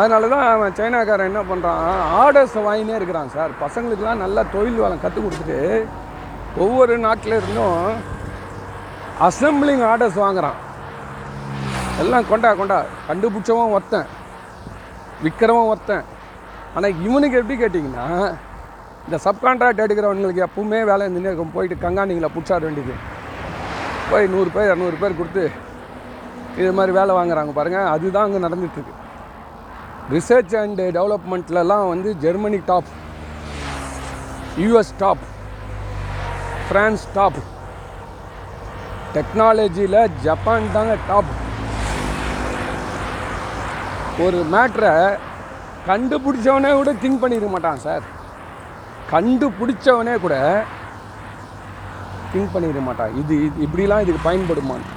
அதனால 0.00 0.28
தான் 0.34 0.46
அவன் 0.54 0.76
சைனாக்காரன் 0.78 1.30
என்ன 1.30 1.40
பண்ணுறான் 1.48 1.80
ஆர்டர்ஸ் 2.22 2.56
வாங்கினே 2.68 2.98
இருக்கிறான் 2.98 3.34
சார். 3.36 3.58
பசங்களுக்கெல்லாம் 3.64 4.22
நல்லா 4.24 4.44
தொழில் 4.54 4.82
வளம் 4.82 5.02
கற்றுக் 5.04 5.26
கொடுத்துட்டு 5.26 5.60
ஒவ்வொரு 6.64 6.94
நாட்டில் 7.06 7.38
இருந்தும் 7.38 7.82
அசம்பிளிங் 9.28 9.84
ஆர்டர்ஸ் 9.90 10.22
வாங்குறான். 10.24 10.58
எல்லாம் 12.02 12.28
கொண்டா 12.28 12.50
கொண்டா. 12.54 12.78
கண்டுபிடிச்சவன் 13.08 13.74
ஒருத்தன். 13.76 14.08
விற்கிறவன் 15.22 15.70
ஒருத்தன். 15.72 16.04
ஆனால் 16.74 16.98
இவனுக்கு 17.06 17.38
எப்படி 17.40 17.56
கேட்டிங்கன்னா 17.62 18.06
இந்த 19.06 19.18
சப்கான்ட்ராக்ட் 19.24 19.82
எடுக்கிறவங்களுக்கு 19.84 20.44
எப்பவுமே 20.46 20.80
வேலை 20.90 21.02
இருந்துன்னே 21.06 21.30
இருக்கும். 21.30 21.54
போயிட்டு 21.56 21.76
கங்காணிங்களை 21.84 22.28
பிடிச்சாட 22.34 22.60
வேண்டியது. 22.68 22.94
போய் 24.10 24.26
நூறு 24.34 24.50
பேர் 24.54 24.68
இரநூறு 24.70 24.96
பேர் 25.00 25.18
கொடுத்து 25.20 25.44
இது 26.60 26.70
மாதிரி 26.78 26.92
வேலை 26.98 27.12
வாங்குறாங்க 27.18 27.52
பாருங்கள் 27.58 27.90
அதுதான் 27.94 28.26
அங்கே 28.26 28.44
நடந்துட்டுருக்கு. 28.46 28.94
ரிசர்ச் 30.14 30.54
அண்டு 30.62 30.84
டெவலப்மெண்ட்லலாம் 30.98 31.88
வந்து 31.94 32.12
Germany 32.24 32.60
top 32.70 32.88
US 34.62 34.94
top 35.02 35.24
France 36.68 37.04
top 37.18 37.40
டெக்னாலஜியில் 39.16 40.00
ஜப்பான் 40.24 40.72
தாங்க 40.78 40.96
டாப் 41.10 41.30
ஒரு 44.24 44.38
மேட்ரை 44.52 44.92
கண்டுபிடிச்சவனே 45.88 46.70
கூட 46.78 46.90
திங்க் 47.02 47.20
பண்ணியிருக்க 47.22 47.50
மாட்டான் 47.50 47.82
சார். 47.86 48.04
கண்டுபிடிச்சவனே 49.10 50.14
கூட 50.24 50.36
திங்க் 52.32 52.54
பண்ணிட 52.54 52.80
மாட்டான். 52.88 53.12
இது 53.20 53.34
இது 53.46 53.66
இப்படிலாம் 53.66 54.02
இதுக்கு 54.04 54.26
பயன்படுமான்னு 54.28 54.94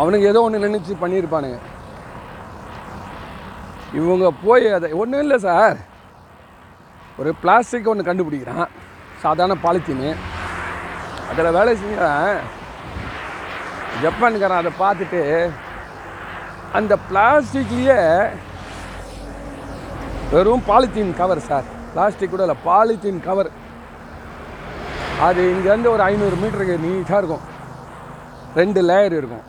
அவனுக்கு 0.00 0.30
ஏதோ 0.30 0.40
ஒன்று 0.46 0.64
நினச்சி 0.66 0.94
பண்ணியிருப்பானுங்க 1.02 1.58
இவங்க 3.98 4.30
போய் 4.44 4.66
அதை 4.76 4.88
ஒன்றும் 5.02 5.24
இல்லை 5.24 5.38
சார். 5.48 5.78
ஒரு 7.18 7.30
பிளாஸ்டிக் 7.42 7.90
ஒன்று 7.92 8.08
கண்டுபிடிக்கிறான். 8.08 8.66
சாதாரண 9.22 9.54
பாலித்தீனு. 9.62 10.10
அதில் 11.30 11.54
வேலை 11.58 11.72
செஞ்ச 11.82 12.08
ஜப்பான்காரன் 14.02 14.60
அதை 14.62 14.72
பார்த்துட்டு 14.82 15.22
அந்த 16.76 16.94
பிளாஸ்டிக்லேயே 17.08 18.00
வெறும் 20.32 20.64
பாலித்தீன் 20.68 21.12
கவர் 21.20 21.46
சார் 21.48 21.66
பிளாஸ்டிக் 21.92 22.32
கூட 22.32 22.42
இல்லை 22.46 22.56
பாலித்தீன் 22.68 23.20
கவர் 23.26 23.50
அது 25.26 25.42
இங்கேருந்து 25.52 25.92
ஒரு 25.92 26.02
ஐநூறு 26.06 26.36
மீட்டருக்கு 26.40 26.74
நீட்டாக 26.86 27.20
இருக்கும். 27.20 27.44
ரெண்டு 28.60 28.80
லேயர் 28.88 29.14
இருக்கும். 29.18 29.44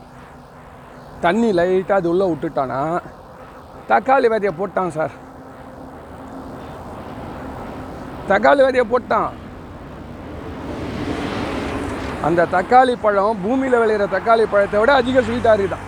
தண்ணி 1.26 1.50
லைட்டாக 1.60 2.00
அது 2.02 2.12
உள்ளே 2.12 2.26
விட்டுட்டானா? 2.32 2.80
தக்காளி 3.92 4.28
விதையை 4.34 4.54
போட்டான் 4.60 4.94
சார் 4.98 5.14
தக்காளி 8.32 8.62
விதையை 8.68 8.86
போட்டான். 8.94 9.30
அந்த 12.28 12.48
தக்காளி 12.56 12.96
பழம் 13.06 13.44
பூமியில் 13.44 13.82
விளையிற 13.82 14.06
தக்காளி 14.16 14.46
பழத்தை 14.54 14.80
விட 14.80 14.94
அதிக 15.02 15.22
ஸ்வீட்டாக 15.28 15.58
இருக்குதான். 15.58 15.87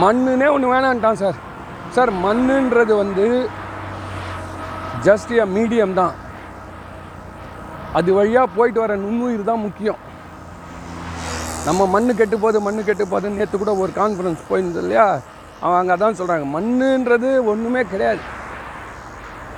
மண்ணுனே 0.00 0.46
ஒன்று 0.54 0.72
வேணான்ட்டான் 0.72 1.18
சார். 1.22 1.38
சார் 1.94 2.10
மண்ணுன்றது 2.24 2.92
வந்து 3.02 3.26
ஜஸ்ட் 5.06 5.32
எ 5.42 5.44
மீடியம் 5.56 5.98
தான். 5.98 6.14
அது 7.98 8.10
வழியாக 8.18 8.54
போயிட்டு 8.56 8.80
வர 8.82 8.94
நுண்ணுயிர் 9.04 9.50
தான் 9.50 9.64
முக்கியம். 9.66 10.00
நம்ம 11.66 11.86
மண்ணு 11.94 12.12
கெட்டு 12.20 12.36
போது 12.44 12.60
மண் 12.66 12.86
கெட்டு 12.86 13.04
போகுதுன்னு 13.10 13.40
நேற்று 13.40 13.56
கூட 13.58 13.72
ஒரு 13.82 13.92
கான்ஃபரன்ஸ் 13.98 14.48
போயிருந்தது 14.48 14.84
இல்லையா? 14.84 15.06
அவன் 15.64 15.80
அங்கே 15.80 15.96
தான் 16.04 16.18
சொல்கிறாங்க 16.20 16.46
மண்ணுன்றது 16.54 17.28
ஒன்றுமே 17.52 17.82
கிடையாது. 17.92 18.22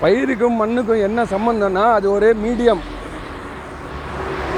பயிருக்கும் 0.02 0.60
மண்ணுக்கும் 0.62 1.04
என்ன 1.08 1.20
சம்மந்தம்னா 1.34 1.84
அது 1.96 2.06
ஒரே 2.16 2.30
மீடியம் 2.44 2.82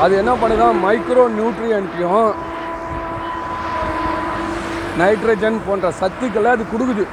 அது 0.05 0.13
என்ன 0.23 0.33
பண்ணுதான் 0.41 0.81
மைக்ரோ 0.85 1.25
நியூட்ரியன்ட்டையும் 1.39 2.33
நைட்ரஜன் 5.01 5.59
போன்ற 5.67 5.87
சத்துக்களை 6.01 6.51
அது 6.57 6.65
கொடுக்குது. 6.73 7.05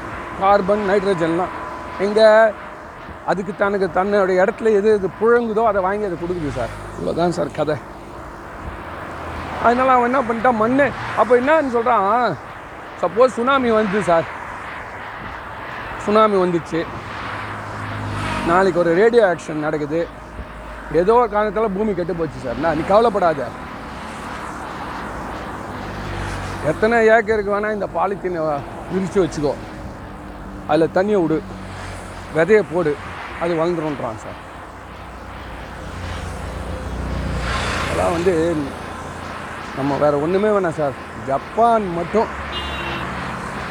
கார்பன் 0.42 0.84
நைட்ரஜன்லாம். 0.92 1.54
எங்கே 2.06 2.28
அதுக்கு 3.32 3.54
தனக்கு 3.64 3.88
தன்னுடைய 3.98 4.38
இடத்துல 4.44 4.72
எது 4.80 4.90
எது 4.98 5.08
புழங்குதோ 5.20 5.64
அதை 5.72 5.82
வாங்கி 5.88 6.08
அதை 6.10 6.18
கொடுக்குது 6.22 6.52
சார். 6.60 6.72
இவ்வளோதான் 6.98 7.36
சார் 7.38 7.58
கதை. 7.60 7.76
அதனால் 9.66 9.94
அவன் 9.96 10.10
என்ன 10.10 10.22
பண்ணிட்டான் 10.30 10.60
மண் 10.62 10.80
அப்போ 11.20 11.34
என்னன்னு 11.42 11.76
சொல்கிறான் 11.76 12.08
சப்போஸ் 13.02 13.36
சுனாமி 13.38 13.70
வந்து 13.80 14.00
சார் 14.10 14.28
சுனாமி 16.06 16.38
வந்துச்சு. 16.44 16.80
நாளைக்கு 18.50 18.82
ஒரு 18.84 18.92
ரேடியோ 19.02 19.24
ஆக்ஷன் 19.32 19.66
நடக்குது. 19.66 20.00
ஏதோ 21.02 21.14
ஒரு 21.20 21.30
காரணத்தால் 21.36 21.76
பூமி 21.78 21.92
கெட்டு 22.00 22.14
போச்சு 22.22 22.40
சார். 22.46 22.60
நான் 22.64 22.78
நீ 22.80 22.84
கவலைப்படாத. 22.90 23.46
எத்தனை 26.72 26.98
ஏக்கருக்கு 27.14 27.54
வேணால் 27.54 27.76
இந்த 27.78 27.88
பாலித்தீனை 27.96 28.42
விரித்து 28.92 29.20
வச்சுக்கோ. 29.24 29.54
அதில் 30.72 30.94
தண்ணியை 30.98 31.20
விடு. 31.24 31.38
விதையை 32.36 32.62
போடு. 32.74 32.92
அது 33.42 33.58
வளர்ந்துருன்றான் 33.60 34.22
சார். 34.24 34.40
அதெல்லாம் 37.82 38.16
வந்து 38.18 38.34
நம்ம 39.78 39.98
வேறு 40.04 40.22
ஒன்றுமே 40.26 40.52
வேணாம் 40.56 40.80
சார். 40.80 40.96
ஜப்பான் 41.30 41.86
மட்டும். 42.00 42.30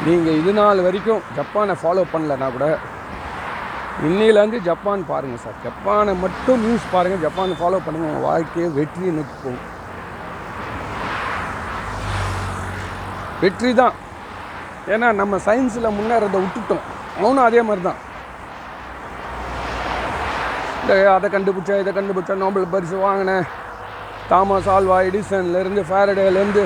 நீங்கள் 0.07 0.39
இது 0.41 0.53
நாள் 0.59 0.85
வரைக்கும் 0.87 1.25
ஜப்பானை 1.37 1.75
ஃபாலோ 1.81 2.03
பண்ணலன்னா 2.13 2.47
கூட 2.55 2.67
இன்னிலேருந்து 4.07 4.59
ஜப்பான் 4.69 5.09
பாருங்கள் 5.11 5.43
சார். 5.43 5.61
ஜப்பானை 5.65 6.13
மட்டும் 6.23 6.63
நியூஸ் 6.65 6.91
பாருங்கள் 6.95 7.23
ஜப்பானை 7.25 7.55
ஃபாலோ 7.61 7.79
பண்ணுங்கள் 7.85 8.09
உங்கள் 8.11 8.27
வாழ்க்கையை 8.29 8.69
வெற்றி 8.79 9.15
நிற்கும் 9.19 9.61
வெற்றி 13.43 13.71
தான். 13.81 13.95
ஏன்னா 14.93 15.07
நம்ம 15.21 15.35
சயின்ஸில் 15.47 15.95
முன்னேறதை 15.97 16.39
விட்டுட்டோம். 16.43 16.83
அவனும் 17.19 17.47
அதே 17.49 17.61
மாதிரி 17.67 17.83
தான் 17.89 17.99
இந்த 20.81 20.93
அதை 21.15 21.27
கண்டுபிடிச்சா 21.33 21.75
இதை 21.81 21.91
கண்டுபிடிச்சா 21.97 22.35
நோபல் 22.43 22.71
பரிசு 22.73 22.95
வாங்கினேன். 23.03 23.45
தாமஸ் 24.31 24.67
ஆல்வா 24.73 24.97
எடிசன்லேருந்து 25.09 25.81
ஃபேரடேலேருந்து 25.89 26.63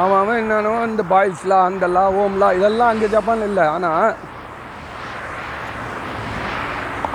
அவன் 0.00 0.18
அவன் 0.20 0.40
என்னென்னவோ 0.42 0.78
இந்த 0.90 1.02
பாய்ஸ்லா 1.12 1.58
அந்த 1.68 1.86
லா 1.96 2.04
ஓம்லா 2.20 2.48
இதெல்லாம் 2.58 2.90
அங்கே 2.92 3.08
ஜப்பான் 3.14 3.46
இல்லை. 3.48 3.64
ஆனால் 3.74 4.14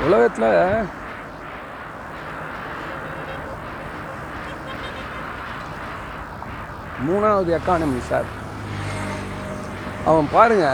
உலகத்தில் 0.05 0.49
மூணாவது 7.05 7.49
எக்கானமி 7.57 8.01
சார் 8.09 8.27
அவன் 10.09 10.27
பாருங்க 10.33 10.65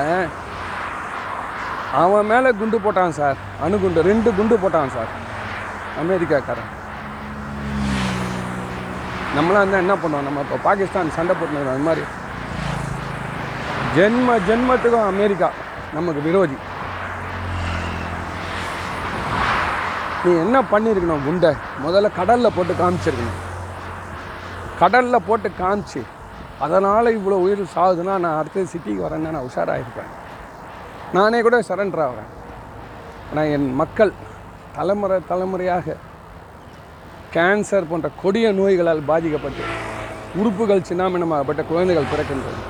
அவன் 2.02 2.30
மேலே 2.32 2.50
குண்டு 2.60 2.78
போட்டான் 2.86 3.18
சார் 3.20 3.38
அணுகுண்டு 3.64 4.02
ரெண்டு 4.10 4.30
குண்டு 4.38 4.56
போட்டான் 4.64 4.94
சார் 4.96 5.12
அமெரிக்காக்காரன். 6.02 6.72
நம்மளாம் 9.36 9.62
இருந்தால் 9.62 9.84
என்ன 9.84 9.96
பண்ணுவோம்? 10.02 10.28
நம்ம 10.28 10.44
இப்போ 10.46 10.58
பாகிஸ்தான் 10.68 11.16
சண்டை 11.18 11.36
போட்டுருக்கோம் 11.36 11.76
அது 11.76 11.88
மாதிரி. 11.88 12.04
ஜென்ம 13.98 14.38
ஜென்மத்துக்கும் 14.50 15.10
அமெரிக்கா 15.14 15.50
நமக்கு 15.94 16.22
விரோதி. 16.28 16.58
நீ 20.24 20.32
என்ன 20.46 20.58
பண்ணியிருக்கணும் 20.72 21.26
குண்டை? 21.26 21.52
முதல்ல 21.86 22.12
கடலில் 22.20 22.56
போட்டு 22.56 22.74
காமிச்சிருக்கணும். 22.82 23.40
கடலில் 24.84 25.26
போட்டு 25.28 25.50
காமிச்சு 25.62 26.02
அதனால் 26.66 27.16
இவ்வளோ 27.18 27.38
உயிர் 27.46 27.62
சாகுதுன்னா 27.76 28.14
நான் 28.24 28.40
அடுத்த 28.40 28.66
சிட்டிக்கு 28.72 29.04
வரேன்னு 29.06 29.34
நான் 29.36 29.48
உஷாராயிருப்பேன். 29.50 30.12
நானே 31.18 31.40
கூட 31.46 31.58
சரண்டர் 31.68 32.04
ஆகிறேன் 32.06 32.32
ஆனால் 33.30 33.52
என் 33.56 33.68
மக்கள் 33.82 34.12
தலைமுறை 34.78 35.18
தலைமுறையாக 35.32 35.96
கேன்சர் 37.36 37.90
போன்ற 37.90 38.08
கொடிய 38.22 38.48
நோய்களால் 38.60 39.08
பாதிக்கப்பட்டு 39.12 39.64
உறுப்புகள் 40.40 40.88
சின்னாமினமாகப்பட்ட 40.90 41.64
குழந்தைகள் 41.72 42.12
பிறக்கின்றது 42.14 42.62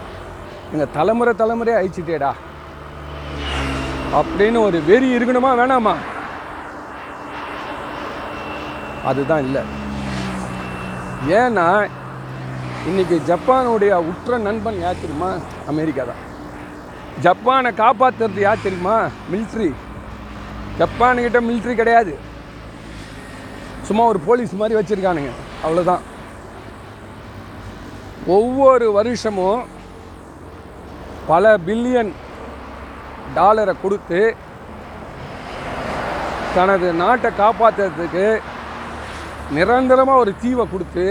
எங்கள் 0.74 0.94
தலைமுறை 0.98 1.34
தலைமுறையாக 1.42 1.82
அழிச்சிட்டேடா. 1.82 2.32
அப்படின்னு 4.20 4.60
ஒரு 4.68 4.80
வெறி 4.90 5.10
இருக்கணுமா 5.18 5.52
வேணாமா? 5.62 5.96
அதுதான் 9.12 9.46
இல்லை. 9.48 9.64
ஏன்னா 11.40 11.68
இன்னைக்கு 12.90 13.18
ஜப்பானுடைய 13.28 13.94
உற்ற 14.12 14.38
நண்பன் 14.46 14.80
யார் 14.84 15.02
தெரியுமா? 15.02 15.30
அமெரிக்கா 15.72 16.04
தான். 16.10 16.22
ஜப்பானை 17.26 17.70
காப்பாற்றுறது 17.82 18.42
யார் 18.46 18.64
தெரியுமா? 18.64 18.96
மிலிட்ரி 19.32 19.70
ஜப்பானுக்கிட்ட 20.80 21.40
மிலிட்ரி 21.50 21.74
கிடையாது. 21.80 22.14
சும்மா 23.88 24.04
ஒரு 24.12 24.20
போலீஸ் 24.28 24.54
மாதிரி 24.62 24.78
வச்சுருக்கானுங்க. 24.80 25.32
அவ்வளோதான் 25.66 26.04
ஒவ்வொரு 28.38 28.88
வருஷமும் 28.98 29.62
பல 31.32 31.54
பில்லியன் 31.68 32.12
டாலரை 33.38 33.76
கொடுத்து 33.84 34.22
தனது 36.56 36.88
நாட்டை 37.04 37.30
காப்பாற்றுறதுக்கு 37.44 38.28
நிரந்தரமாக 39.58 40.24
ஒரு 40.24 40.34
தீவை 40.42 40.66
கொடுத்து 40.72 41.06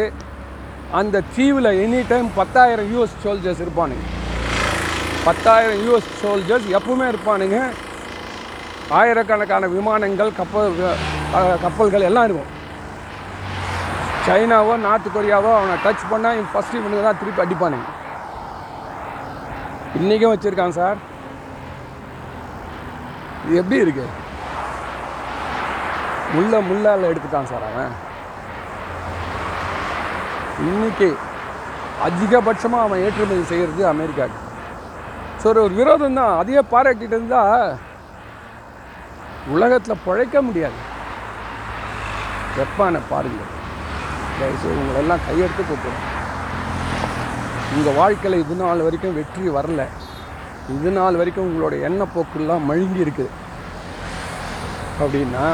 அந்த 0.99 1.23
தீவில் 1.35 1.69
எனி 1.85 2.01
டைம் 2.09 2.27
பத்தாயிரம் 2.39 2.89
யூஎஸ் 2.93 3.15
சோல்ஜர்ஸ் 3.23 3.63
இருப்பானுங்க. 3.65 4.07
பத்தாயிரம் 5.27 5.81
யூஎஸ் 5.85 6.11
சோல்ஜர்ஸ் 6.23 6.67
எப்பவுமே 6.79 7.07
இருப்பானுங்க. 7.13 7.59
ஆயிரக்கணக்கான 8.99 9.69
விமானங்கள் 9.77 10.31
கப்பல் 10.41 10.75
கப்பல்கள் 11.65 12.07
எல்லாம் 12.09 12.27
இருக்கும். 12.29 12.51
சைனாவோ 14.27 14.75
நார்த் 14.87 15.09
கொரியாவோ 15.15 15.51
அவனை 15.59 15.77
டச் 15.85 16.05
பண்ணால் 16.11 16.37
இவன் 16.39 16.53
ஃபஸ்ட்டு 16.53 16.79
இவனுக்கு 16.81 17.07
தான் 17.07 17.21
திருப்பி 17.23 17.43
அடிப்பானுங்க. 17.45 17.89
இன்றைக்கும் 20.01 20.35
வச்சுருக்கான் 20.35 20.79
சார். 20.81 20.99
இது 23.47 23.61
எப்படி 23.63 23.83
இருக்கு? 23.85 24.07
முள்ள 26.35 26.61
முள்ளால் 26.71 27.11
எடுத்துட்டான் 27.11 27.51
சார் 27.53 27.69
அவன். 27.71 27.95
இன்னைக்கு 30.71 31.09
அதிகபட்சமாக 32.07 32.85
அவன் 32.87 33.03
ஏற்றுமதி 33.07 33.45
செய்கிறது 33.51 33.83
அமெரிக்காவுக்கு 33.95 34.51
ஸோ 35.43 35.49
ஒரு 35.67 35.75
விரோதம் 35.79 36.19
தான். 36.19 36.35
அதையே 36.41 36.63
பாராட்டிட்டு 36.73 37.17
இருந்தால் 37.17 37.71
உலகத்தில் 39.55 40.03
பிழைக்க 40.05 40.43
முடியாது. 40.49 40.79
ஜப்பானை 42.57 43.01
பாருங்கள் 43.13 43.51
தயவுசெய்து 44.39 44.81
உங்களெல்லாம் 44.83 45.25
கையெடுத்து 45.29 45.63
கூப்பிடும் 45.71 46.09
உங்கள் 47.75 47.99
வாழ்க்கையில் 48.01 48.43
இது 48.45 48.55
நாள் 48.63 48.85
வரைக்கும் 48.87 49.19
வெற்றி 49.19 49.51
வரல. 49.57 49.83
இது 50.77 50.91
நாள் 50.99 51.19
வரைக்கும் 51.21 51.49
உங்களோட 51.49 51.75
எண்ணப்போக்குலாம் 51.89 52.69
மழுங்கி 52.71 53.05
இருக்குது. 53.05 53.31
அப்படின்னா 55.03 55.45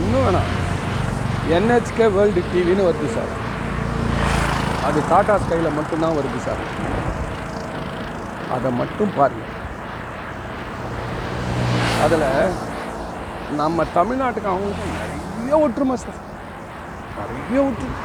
இன்னும் 0.00 0.24
வேணாம். 0.26 0.52
என்ஹெச்கே 1.48 2.12
வேர்ல்டு 2.12 2.42
டிவின்னு 2.52 2.86
வருது 2.86 3.08
சார். 3.14 3.42
அது 4.84 5.02
டாடா 5.08 5.34
ஸ்கையில் 5.34 5.74
மட்டும்தான் 5.74 6.12
வருது 6.12 6.38
சார். 6.38 6.62
அதை 8.54 8.72
மட்டும் 8.72 9.10
பாருங்கள் 9.16 9.52
அதில் 12.04 12.52
நம்ம 13.50 13.84
தமிழ்நாட்டுக்கு 13.94 14.50
அவங்களுக்கும் 14.52 14.94
நிறைய 15.34 15.58
ஒற்றுமை 15.58 15.96
சார். 15.96 16.18
நிறைய 17.18 17.70
ஒற்றுமை. 17.70 17.96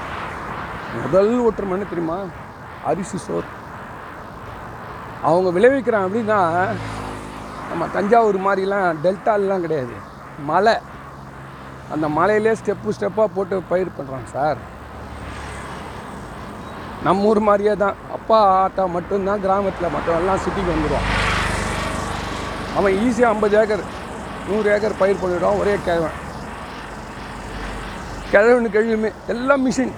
முதல் 1.01 1.51
ஒற்றுமைன்னு 1.51 1.89
தெரியுமா? 1.89 2.17
அரிசி 2.86 3.17
சோறு. 3.17 3.43
அவங்க 5.24 5.60
விளைவிக்கிறாங்க 5.60 6.08
அப்படின்னா 6.10 6.67
நம்ம 7.69 7.88
தஞ்சாவூர் 7.93 8.39
மாதிரிலாம் 8.39 8.96
டெல்டாலெலாம் 9.03 9.60
கிடையாது. 9.60 9.93
மலை. 10.46 10.78
அந்த 11.93 12.06
மலையிலே 12.17 12.52
ஸ்டெப்பு 12.60 12.93
ஸ்டெப்பாக 12.95 13.30
போட்டு 13.36 13.56
பயிர் 13.71 13.95
பண்ணுறாங்க 13.97 14.28
சார். 14.36 14.60
நம்ம 17.06 17.28
ஊர் 17.30 17.39
மாதிரியே 17.47 17.73
தான். 17.84 17.97
அப்பா 18.17 18.38
ஆட்டா 18.63 18.84
மட்டும்தான் 18.95 19.43
கிராமத்தில் 19.45 19.93
மற்றவெல்லாம் 19.93 20.41
சிட்டிக்கு 20.45 20.73
வந்துடுவான் 20.73 21.08
அவன் 22.80 22.97
ஈஸியாக 23.06 23.32
ஐம்பது 23.34 23.56
ஏக்கர் 23.62 23.84
நூறு 24.49 24.67
ஏக்கர் 24.73 24.99
பயிர் 25.02 25.21
பண்ணிவிடுவான் 25.21 25.62
ஒரே 25.62 25.73
கிழவன். 25.88 26.17
கிழவனு 28.34 28.69
கழிவுமே 28.75 29.10
எல்லாம் 29.34 29.63
மிஷின் 29.67 29.95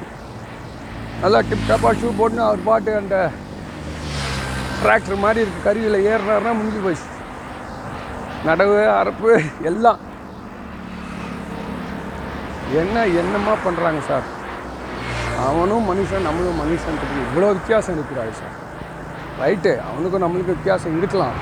நல்லா 1.23 1.39
டிப் 1.49 1.67
டாப்பாக 1.71 1.93
ஷூ 2.01 2.12
போட்டுன்னு 2.19 2.47
அவர் 2.49 2.67
பாட்டு 2.69 2.91
அந்த 3.01 3.17
டிராக்டர் 4.84 5.23
மாதிரி 5.25 5.41
இருக்குது 5.43 5.65
கருவியில் 5.65 6.06
ஏறுறாருன்னா 6.12 6.54
முடிஞ்சு 6.60 6.80
போச்சு. 6.86 7.08
நடவு 8.47 8.77
அரப்பு 9.01 9.32
எல்லாம். 9.71 9.99
என்ன 12.79 13.05
என்னமா 13.21 13.53
பண்ணுறாங்க 13.65 14.01
சார்? 14.07 14.27
அவனும் 15.47 15.88
மனுஷன் 15.89 16.25
நம்மளும் 16.27 16.60
மனுஷன் 16.62 16.99
இவ்வளோ 17.21 17.47
வித்தியாசம் 17.57 17.97
இருக்கிறாரு 17.97 18.34
சார். 18.39 18.55
ரைட்டு 19.41 19.71
அவனுக்கும் 19.89 20.23
நம்மளுக்கும் 20.23 20.57
வித்தியாசம் 20.57 20.97
இருக்கலாம். 20.97 21.38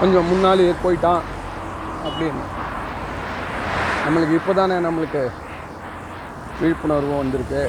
கொஞ்சம் 0.00 0.28
முன்னாலே 0.30 0.74
போயிட்டான் 0.84 1.22
அப்படின்னு. 2.08 2.44
நம்மளுக்கு 4.04 4.38
இப்போ 4.40 4.52
தானே 4.52 4.76
நம்மளுக்கு 4.86 5.22
விழிப்புணர்வும் 6.60 7.22
வந்திருக்கு. 7.22 7.62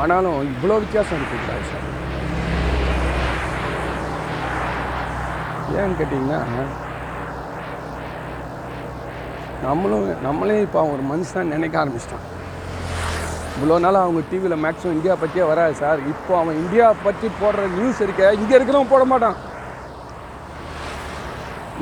ஆனாலும் 0.00 0.40
இவ்வளோ 0.50 0.78
வித்தியாசம் 0.84 1.18
இருக்குங்களா 1.18 1.56
சார். 1.70 1.86
ஏன்னு 5.78 5.98
கேட்டிங்கன்னா 6.00 6.40
நம்மளும் 9.66 10.04
நம்மளே 10.26 10.56
இப்போ 10.64 10.78
அவன் 10.80 10.94
ஒரு 10.96 11.04
மனுஷன் 11.12 11.52
நினைக்க 11.54 11.74
ஆரம்பிச்சிட்டான். 11.82 12.26
இவ்வளோ 13.54 13.76
நாள் 13.84 13.98
அவங்க 14.02 14.20
டிவியில் 14.30 14.62
மேக்ஸிமம் 14.64 14.96
இந்தியா 14.96 15.14
பற்றியே 15.22 15.44
வராது 15.50 15.74
சார். 15.82 16.00
இப்போ 16.12 16.32
அவன் 16.40 16.60
இந்தியா 16.62 16.86
பற்றி 17.06 17.28
போடுற 17.40 17.64
நியூஸ் 17.78 18.02
இருக்க 18.06 18.30
இங்கே 18.40 18.54
இருக்கிறவன் 18.58 18.92
போட 18.92 19.04
மாட்டான். 19.12 19.38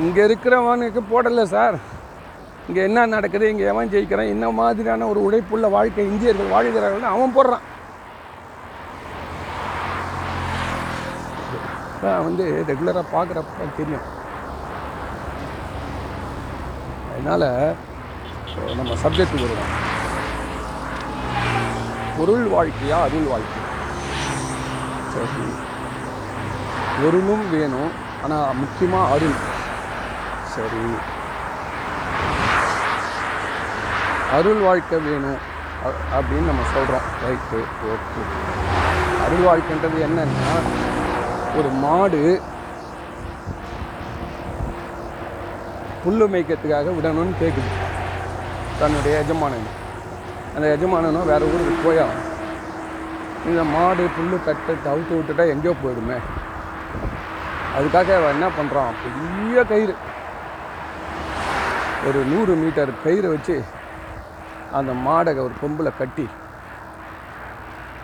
இங்கே 0.05 0.21
இருக்கிறவனுக்கு 0.27 1.03
போடலை 1.11 1.45
சார். 1.55 1.77
இங்கே 2.67 2.81
என்ன 2.87 3.05
நடக்குது 3.15 3.51
இங்கே 3.53 3.65
எவன் 3.73 3.91
ஜெயிக்கிறான் 3.93 4.33
என்ன 4.35 4.45
மாதிரியான 4.59 5.07
ஒரு 5.13 5.19
உழைப்புள்ள 5.27 5.67
வாழ்க்கை 5.77 6.05
இந்தியர்கள் 6.11 6.53
வாழ்கிறார்கள்னு 6.55 7.13
அவன் 7.15 7.35
போடுறான். 7.37 7.65
வந்து 12.27 12.45
ரெகுலராக 12.69 13.05
பார்க்குறப்ப 13.13 13.67
தெரியும். 13.77 14.07
அதனால் 17.27 17.75
நம்ம 18.75 18.93
சப்ஜெக்ட் 18.93 19.41
வருவோம் 19.41 19.73
பொருள் 22.17 22.45
வாழ்க்கையா 22.47 23.01
அருள் 23.01 23.27
வாழ்க்கை? 23.27 23.61
சரி. 25.13 25.47
பொருளும் 27.01 27.49
வேணும் 27.49 27.91
ஆனால் 28.23 28.55
முக்கியமாக 28.55 29.13
அருள். 29.13 29.35
சரி. 30.55 30.83
அருள் 34.33 34.59
வாழ்க்கை 34.59 34.99
வேணும் 34.99 35.37
அ- 35.85 36.19
அப்படின்னு 36.19 36.45
நம்ம 36.45 36.61
சொல்கிறோம் 36.73 37.05
ரைட்டு 37.25 37.59
ஓகே 37.85 38.23
அருள் 39.25 39.45
வாழ்க்கைன்றது 39.47 40.03
என்னன்னா 40.05 40.55
ஒரு 41.57 41.69
மாடு 41.69 42.41
புல்லு 46.07 46.25
மேய்க்கிறதுக்காக 46.33 46.91
விடணும்னு 46.97 47.33
கேட்குது 47.39 47.69
தன்னுடைய 48.81 49.13
எஜமானன். 49.23 49.69
அந்த 50.55 50.67
எஜமானனும் 50.75 51.29
வேறு 51.29 51.49
ஊருக்கு 51.53 51.73
போயா 51.85 52.05
இந்த 53.49 53.61
மாடு 53.73 54.03
புல்லு 54.17 54.37
கட்டை 54.45 54.73
தவிர்த்து 54.85 55.17
விட்டுட்டா 55.17 55.43
எங்கேயோ 55.53 55.73
போயிடுமே. 55.81 56.17
அதுக்காக 57.77 58.13
அவன் 58.17 58.33
என்ன 58.35 58.47
பண்ணுறான் 58.57 58.97
பெரிய 59.03 59.63
கயிறு. 59.71 59.95
ஒரு 62.09 62.19
நூறு 62.33 62.53
மீட்டர் 62.61 62.91
கயிறை 63.05 63.29
வச்சு 63.35 63.57
அந்த 64.79 64.91
மாடை 65.07 65.33
ஒரு 65.47 65.55
கொம்பில் 65.63 65.97
கட்டி 66.01 66.27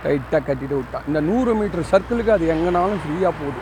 டைட்டாக 0.03 0.41
கட்டிட்டு 0.49 0.75
விட்டான். 0.79 1.07
இந்த 1.09 1.21
நூறு 1.29 1.53
மீட்டர் 1.61 1.91
சர்க்கிளுக்கு 1.93 2.35
அது 2.37 2.51
எங்கேனாலும் 2.55 3.03
ஃப்ரீயாக 3.03 3.33
போகுது. 3.39 3.61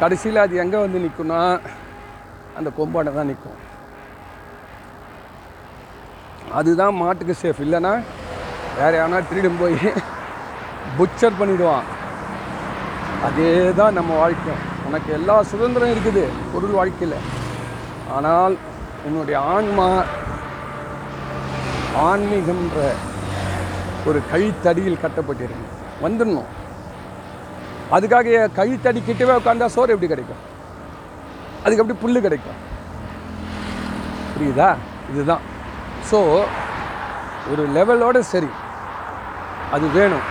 கடைசியில் 0.00 0.44
அது 0.44 0.54
எங்கே 0.62 0.78
வந்து 0.84 1.02
நிற்கும்னா 1.04 1.40
அந்த 2.58 2.68
கொம்பாடை 2.78 3.10
தான் 3.14 3.30
நிற்கும் 3.30 3.60
அதுதான் 6.58 6.98
மாட்டுக்கு 7.02 7.34
சேஃப் 7.42 7.62
இல்லைன்னா 7.64 7.92
வேற 8.78 8.92
யாருனா 8.98 9.20
திருடும் 9.30 9.60
போய் 9.62 9.76
புச்சர் 10.98 11.38
பண்ணிவிடுவான் 11.38 11.86
அதே 13.26 13.50
தான் 13.78 13.96
நம்ம 13.98 14.12
வாழ்க்கை. 14.22 14.54
உனக்கு 14.88 15.10
எல்லா 15.18 15.36
சுதந்திரம் 15.52 15.92
இருக்குது 15.94 16.24
பொருள் 16.52 16.76
வாழ்க்கையில். 16.78 17.16
ஆனால் 18.16 18.54
உன்னுடைய 19.06 19.38
ஆன்மா 19.54 19.88
ஆன்மீகம்ன்ற 22.08 22.80
ஒரு 24.08 24.18
கழித்தடியில் 24.30 25.02
கட்டப்பட்டிருக்கு. 25.04 25.66
வந்துடணும். 26.04 26.52
அதுக்காக 27.94 28.28
கை 28.58 28.68
கிட்டவே 28.84 29.34
உட்காந்தா 29.38 29.66
சோறு 29.74 29.94
எப்படி 29.94 30.08
கிடைக்கும்? 30.12 30.42
அதுக்கு 31.64 31.82
எப்படி 31.82 31.98
புல் 32.02 32.24
கிடைக்கும். 32.26 32.58
புரியுதா? 34.34 34.70
இதுதான். 35.10 35.44
ஸோ 36.10 36.18
ஒரு 37.52 37.62
லெவலோட 37.76 38.18
சரி. 38.32 38.50
அது 39.74 39.86
வேணும். 39.98 40.26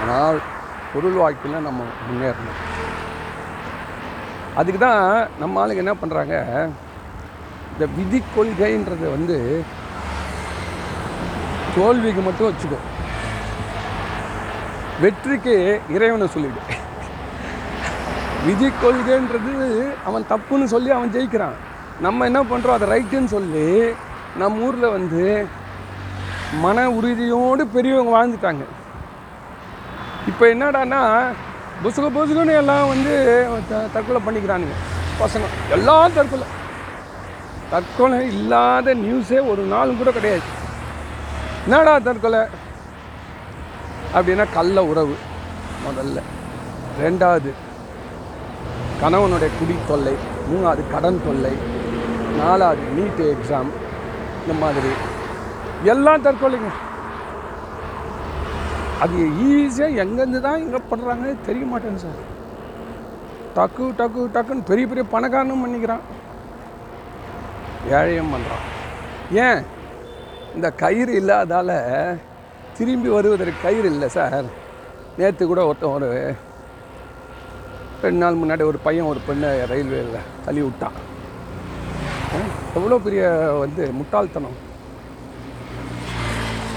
ஆனால் 0.00 0.38
பொருள் 0.92 1.20
வாழ்க்கையில் 1.22 1.66
நம்ம 1.66 1.82
முன்னேறணும். 2.06 2.60
அதுக்கு 4.60 4.80
தான் 4.86 5.04
நம்ம 5.42 5.60
ஆளுங்க 5.62 5.84
என்ன 5.84 5.94
பண்ணுறாங்க 6.00 6.34
இந்த 7.70 7.86
விதி 7.98 8.18
கொள்கைன்றது 8.34 9.06
வந்து 9.16 9.38
தோல்விக்கு 11.76 12.22
மட்டும் 12.26 12.48
வச்சுக்கோ. 12.50 12.80
வெற்றிக்கு 15.04 15.80
இறைவனை 15.90 16.26
சொல்லிடு. 16.26 16.58
விதி 18.46 18.66
கொள்கைன்றது 18.66 19.88
அவன் 20.04 20.26
தப்புன்னு 20.30 20.64
சொல்லி 20.64 20.90
அவன் 20.90 21.12
ஜெயிக்கிறான். 21.12 21.52
நம்ம 22.00 22.24
என்ன 22.24 22.42
பண்ணுறோம் 22.42 22.72
அதை 22.72 22.88
ரைட்டுன்னு 22.88 23.24
சொல்லி 23.24 23.94
நம்ம 24.36 24.64
ஊரில் 24.64 24.90
வந்து 24.90 25.46
மன 26.60 26.90
உறுதியோடு 26.90 27.66
பெரியவங்க 27.66 28.12
வாழ்ந்துட்டாங்க. 28.12 28.64
இப்போ 30.26 30.46
என்னடான்னா 30.46 31.26
புசுக 31.82 32.10
புசுகன்னு 32.10 32.56
எல்லாம் 32.56 32.88
வந்து 32.88 33.46
த- 33.68 33.86
தற்கொலை 33.92 34.20
பண்ணிக்கிறானுங்க. 34.26 34.72
பசங்க 35.20 35.70
எல்லாம் 35.70 36.14
தற்கொலை. 36.14 36.44
தற்கொலை 37.70 38.26
இல்லாத 38.26 38.94
நியூஸே 38.94 39.48
ஒரு 39.48 39.62
நாளும் 39.62 39.96
கூட 39.96 40.10
கிடையாது. 40.10 40.42
என்னடா 41.68 41.98
தற்கொலை? 41.98 42.38
அப்படின்னா 44.14 44.46
கள்ள 44.54 44.84
உறவு. 44.84 45.14
முதல்ல. 45.86 46.20
ரெண்டாவது 47.02 47.50
கணவனுடைய 49.00 49.50
குடி 49.58 49.74
தொல்லை. 49.88 50.14
மூணாவது 50.50 50.82
கடன் 50.90 51.20
தொல்லை. 51.26 51.52
நாலாவது 52.36 52.80
நீட் 52.96 53.22
எக்ஸாம் 53.24 53.70
இந்த 54.42 54.54
மாதிரி. 54.60 54.92
எல்லாம் 55.84 56.24
தற்கொலைங்க. 56.24 56.70
அது 59.00 59.14
ஈஸியாக 59.46 59.98
எங்கேருந்து 60.02 60.40
தான் 60.40 60.58
எங்கே 60.58 60.80
பண்ணுறாங்க 60.90 61.36
தெரிய 61.46 61.64
மாட்டேங்க 61.64 62.00
சார். 62.04 62.20
டக்கு 63.56 63.84
டக்கு 63.98 64.20
டக்குன்னு 64.34 64.64
பெரிய 64.66 64.86
பெரிய 64.86 65.04
பணக்காரனும் 65.12 65.64
பண்ணிக்கிறான். 65.64 66.04
ஏழையும் 67.90 68.32
பண்ணுறான் 68.34 68.64
ஏன்? 69.32 69.62
இந்த 70.54 70.70
கயிறு 70.70 71.12
இல்லாதால 71.20 71.70
திரும்பி 72.78 73.08
வருவதற்கு 73.16 73.64
கயிறு 73.64 73.88
இல்லை 73.94 74.08
சார். 74.16 74.46
நேற்று 75.18 75.44
கூட 75.50 75.60
ஒருத்தன் 75.68 75.94
ஒரு 75.96 76.08
ரெண்டு 78.04 78.20
நாள் 78.22 78.40
முன்னாடி 78.40 78.62
ஒரு 78.70 78.78
பையன் 78.86 79.10
ஒரு 79.10 79.20
பெண்ணை 79.26 79.50
ரயில்வேயில் 79.72 80.24
தள்ளி 80.46 80.62
விட்டான். 80.64 80.96
எவ்வளோ 82.78 82.96
பெரிய 83.04 83.24
வந்து 83.62 83.82
முட்டாள்தனம். 83.98 84.56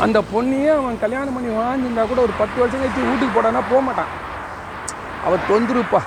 அந்த 0.06 0.18
பொண்ணையே 0.32 0.72
அவன் 0.80 1.02
கல்யாணம் 1.04 1.36
பண்ணி 1.36 1.52
வாழ்ந்துருந்தா 1.60 2.04
கூட 2.12 2.22
ஒரு 2.28 2.34
பத்து 2.42 2.58
வருஷம் 2.62 2.82
கழிச்சு 2.82 3.10
வீட்டுக்கு 3.10 3.36
போடான்னா 3.38 3.62
போக 3.72 3.82
மாட்டான். 3.88 4.12
அவள் 5.26 5.48
தொந்துருப்பா 5.50 6.02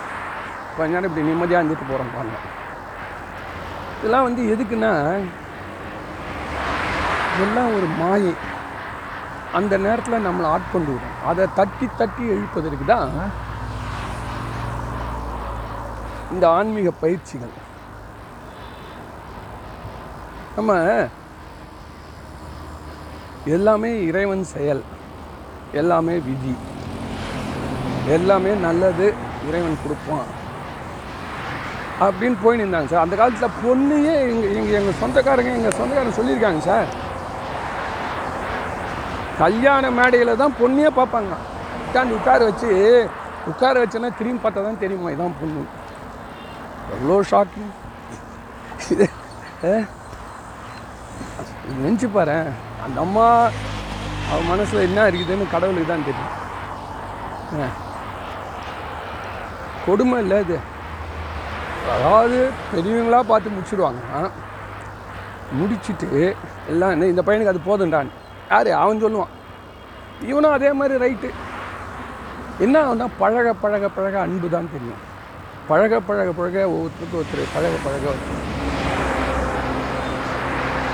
கொஞ்ச 0.76 0.90
நேரம் 0.92 1.08
இப்படி 1.10 1.26
நிம்மதியாக 1.28 1.62
இருந்துட்டு 1.62 1.88
போகிறான் 1.90 2.14
பாருங்க. 2.16 2.38
இதெல்லாம் 3.98 4.26
வந்து 4.28 4.42
எதுக்குன்னா 4.54 4.92
இதெல்லாம் 7.34 7.74
ஒரு 7.78 7.88
மாயை. 8.00 8.32
அந்த 9.58 9.74
நேரத்தில் 9.84 10.24
நம்மளை 10.26 10.48
ஆட்கொண்டு 10.54 10.90
விடும் 10.94 11.16
அதை 11.30 11.44
தட்டி 11.58 11.86
தட்டி 12.00 12.24
எழுப்பதற்கு 12.34 12.84
தான் 12.92 13.14
இந்த 16.34 16.44
ஆன்மீக 16.56 16.90
பயிற்சிகள். 17.02 17.54
நம்ம 20.56 20.72
எல்லாமே 23.56 23.90
இறைவன் 24.08 24.44
செயல் 24.54 24.82
எல்லாமே 25.80 26.14
விதி 26.28 26.54
எல்லாமே 28.16 28.52
நல்லது 28.66 29.06
இறைவன் 29.48 29.82
கொடுப்பான் 29.82 30.30
அப்படின்னு 32.06 32.38
போய் 32.44 32.60
நின்றாங்க 32.60 32.90
சார். 32.90 33.04
அந்த 33.06 33.14
காலத்தில் 33.20 33.56
பொண்ணையே 33.62 34.14
எங்கள் 34.30 34.54
எங்கள் 34.58 34.78
எங்கள் 34.80 35.00
சொந்தக்காரங்க 35.02 35.50
எங்கள் 35.58 35.78
சொந்தக்காரங்க 35.78 36.18
சொல்லியிருக்காங்க 36.18 36.62
சார். 36.70 36.88
கல்யாண 39.40 39.84
மேடையில் 39.98 40.40
தான் 40.42 40.56
பொண்ணையே 40.60 40.90
பார்ப்பாங்க. 40.98 41.32
உட்காந்து 41.84 42.16
உட்கார 42.18 42.40
வச்சு 42.48 42.70
உட்கார 43.50 43.74
வச்சேன்னா 43.82 44.10
திரும்பி 44.18 44.40
பார்த்தா 44.42 44.64
தான் 44.66 44.82
தெரியுமா 44.82 45.12
இதான் 45.14 45.38
பொண்ணு. 45.40 45.62
எவ்வளோ 46.94 47.16
ஷாக்கிங் 47.30 47.70
இது 48.92 49.06
நினச்சி 51.82 52.06
பாரு 52.16 52.36
அந்த 52.84 52.96
அம்மா 53.06 53.26
அவன் 54.30 54.50
மனசில் 54.52 54.86
என்ன 54.88 55.06
இருக்குதுன்னு 55.10 55.52
கடவுளுக்கு 55.54 55.92
தான் 55.92 56.08
தெரியும். 56.08 56.36
கொடுமை 59.86 60.18
இல்லை 60.24 60.38
இது. 60.44 60.56
அதாவது 61.94 62.38
பெரியவங்களா 62.72 63.20
பார்த்து 63.30 63.54
முடிச்சிடுவாங்க 63.54 64.00
முடிச்சுட்டு 65.60 66.08
எல்லாம் 66.72 67.08
இந்த 67.12 67.22
பையனுக்கு 67.26 67.52
அது 67.54 67.68
போதும்டான்னு 67.68 68.18
யார்? 68.52 68.70
அவன் 68.82 69.02
சொல்லுவான். 69.04 69.34
இவனும் 70.30 70.54
அதே 70.56 70.70
மாதிரி 70.78 70.94
ரைட்டு 71.04 71.28
என்ன 72.64 72.76
ஆகுனா 72.86 73.06
பழக 73.20 73.52
பழக 73.62 73.88
பழக 73.96 74.16
அன்பு 74.24 74.48
தான் 74.54 74.72
தெரியும். 74.72 75.02
பழக 75.68 76.00
பழக 76.08 76.30
பழக 76.38 76.56
ஒவ்வொருத்தருக்கு 76.74 77.18
ஒருத்தர் 77.20 77.52
பழக 77.54 77.74
பழக 77.84 78.04
ஒருத்தர் 78.12 78.48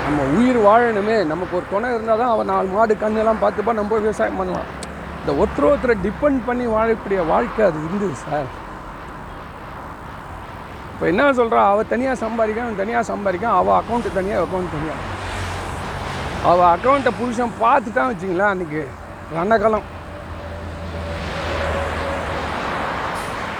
நம்ம 0.05 0.25
உயிர் 0.37 0.59
வாழணுமே. 0.67 1.15
நமக்கு 1.31 1.57
ஒரு 1.59 1.65
துணை 1.71 1.89
இருந்தால் 1.95 2.21
தான் 2.21 2.33
அவன் 2.35 2.49
நாலு 2.51 2.69
மாடு 2.75 2.95
கண்ணெல்லாம் 3.03 3.41
பார்த்துப்பா 3.43 3.73
நம்ம 3.79 3.99
விவசாயம் 4.03 4.39
பண்ணலாம். 4.41 4.69
இந்த 5.19 5.31
ஒருத்தர் 5.41 5.69
ஒருத்தரை 5.71 5.95
டிபெண்ட் 6.05 6.41
பண்ணி 6.47 6.65
வாழக்கூடிய 6.77 7.19
வாழ்க்கை 7.33 7.63
அது 7.69 7.79
இருந்தது 7.87 8.15
சார் 8.25 8.47
இப்போ 10.93 11.05
என்ன 11.11 11.31
சொல்கிறா 11.39 11.63
அவள் 11.71 11.91
தனியாக 11.93 12.17
சம்பாதிக்க 12.25 12.67
அவன் 12.67 12.81
தனியாக 12.83 13.05
சம்பாதிக்க 13.11 13.47
அவள் 13.59 13.77
அக்கௌண்ட்டு 13.79 14.17
தனியாக 14.19 14.45
அக்கௌண்ட் 14.45 14.75
தனியாக 14.75 15.16
அவள் 16.49 16.71
அக்கௌண்ட்டை 16.73 17.11
புருஷன் 17.19 17.53
பார்த்துட்டான் 17.61 18.09
வச்சிங்களேன் 18.09 18.51
அன்றைக்கி 18.53 18.81
ரணகலம். 19.37 19.85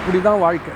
இப்படி 0.00 0.20
தான் 0.26 0.44
வாழ்க்கை. 0.44 0.74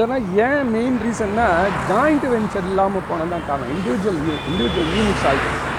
ஏன்னா 0.00 0.16
ஏன் 0.46 0.70
மெயின் 0.74 0.98
ரீசன்னா 1.04 1.46
ஜாயிண்ட் 1.90 2.26
வெஞ்சர் 2.32 2.68
இல்லாமல் 2.70 3.06
போனது 3.08 3.32
தான் 3.34 3.46
காரணம் 3.48 3.72
இண்டிவிஜுவல் 3.76 4.20
இண்டிவிஜுவல் 4.50 4.92
யூனிட்ஸ் 4.96 5.26
ஆகிட்டு 5.30 5.72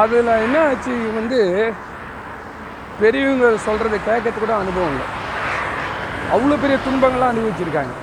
அதில் 0.00 0.32
என்ன 0.46 0.56
ஆச்சு 0.68 0.94
வந்து 1.18 1.40
பெரியவங்க 3.00 3.46
சொல்கிறத 3.66 3.96
கேட்கறது 4.08 4.38
கூட 4.42 4.52
அனுபவம் 4.62 4.92
இல்லை. 4.94 5.06
அவ்வளோ 6.34 6.56
பெரிய 6.62 6.76
துன்பங்கள்லாம் 6.86 7.32
அனுபவிச்சிருக்காங்க. 7.32 7.94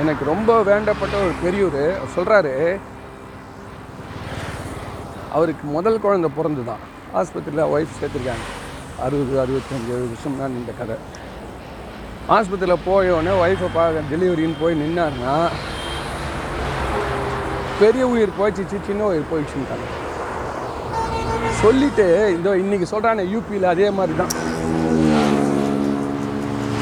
எனக்கு 0.00 0.24
ரொம்ப 0.24 0.50
வேண்டப்பட்ட 0.62 1.14
ஒரு 1.24 1.34
பெரியவர் 1.44 1.82
சொல்கிறாரு 2.14 2.54
அவருக்கு 5.30 5.64
முதல் 5.76 6.02
குழந்தை 6.04 6.28
பிறந்து 6.36 6.62
தான் 6.64 6.82
ஆஸ்பத்திரியில் 7.14 7.70
ஒய்ஃப் 7.72 7.98
சேர்த்துருக்காங்க. 7.98 8.44
அறுபது 9.04 9.34
அறுபத்தஞ்சு 9.42 9.92
வருஷம் 10.02 10.38
தான் 10.40 10.56
இந்த 10.60 10.72
கதை. 10.80 10.96
ஆஸ்பத்திரியில் 12.36 12.84
போய 12.84 13.14
உடனே 13.14 13.32
ஒய்ஃபை 13.42 13.68
பார்க்க 13.74 14.10
டெலிவரின்னு 14.10 14.60
போய் 14.60 14.80
நின்னார்னா 14.82 15.34
பெரிய 17.80 18.04
உயிர் 18.06 18.38
போயிடுச்சு 18.38 18.78
சின்ன 18.88 19.02
உயிர் 19.04 19.30
போயிடுச்சுட்டாங்க 19.30 19.88
சொல்லிட்டு 21.62 22.06
இதோ 22.36 22.52
இன்னைக்கு 22.62 22.86
சொல்கிறானே 22.92 23.24
யூபியில் 23.34 23.72
அதே 23.72 23.88
மாதிரி 23.90 24.14
தான் 24.16 24.34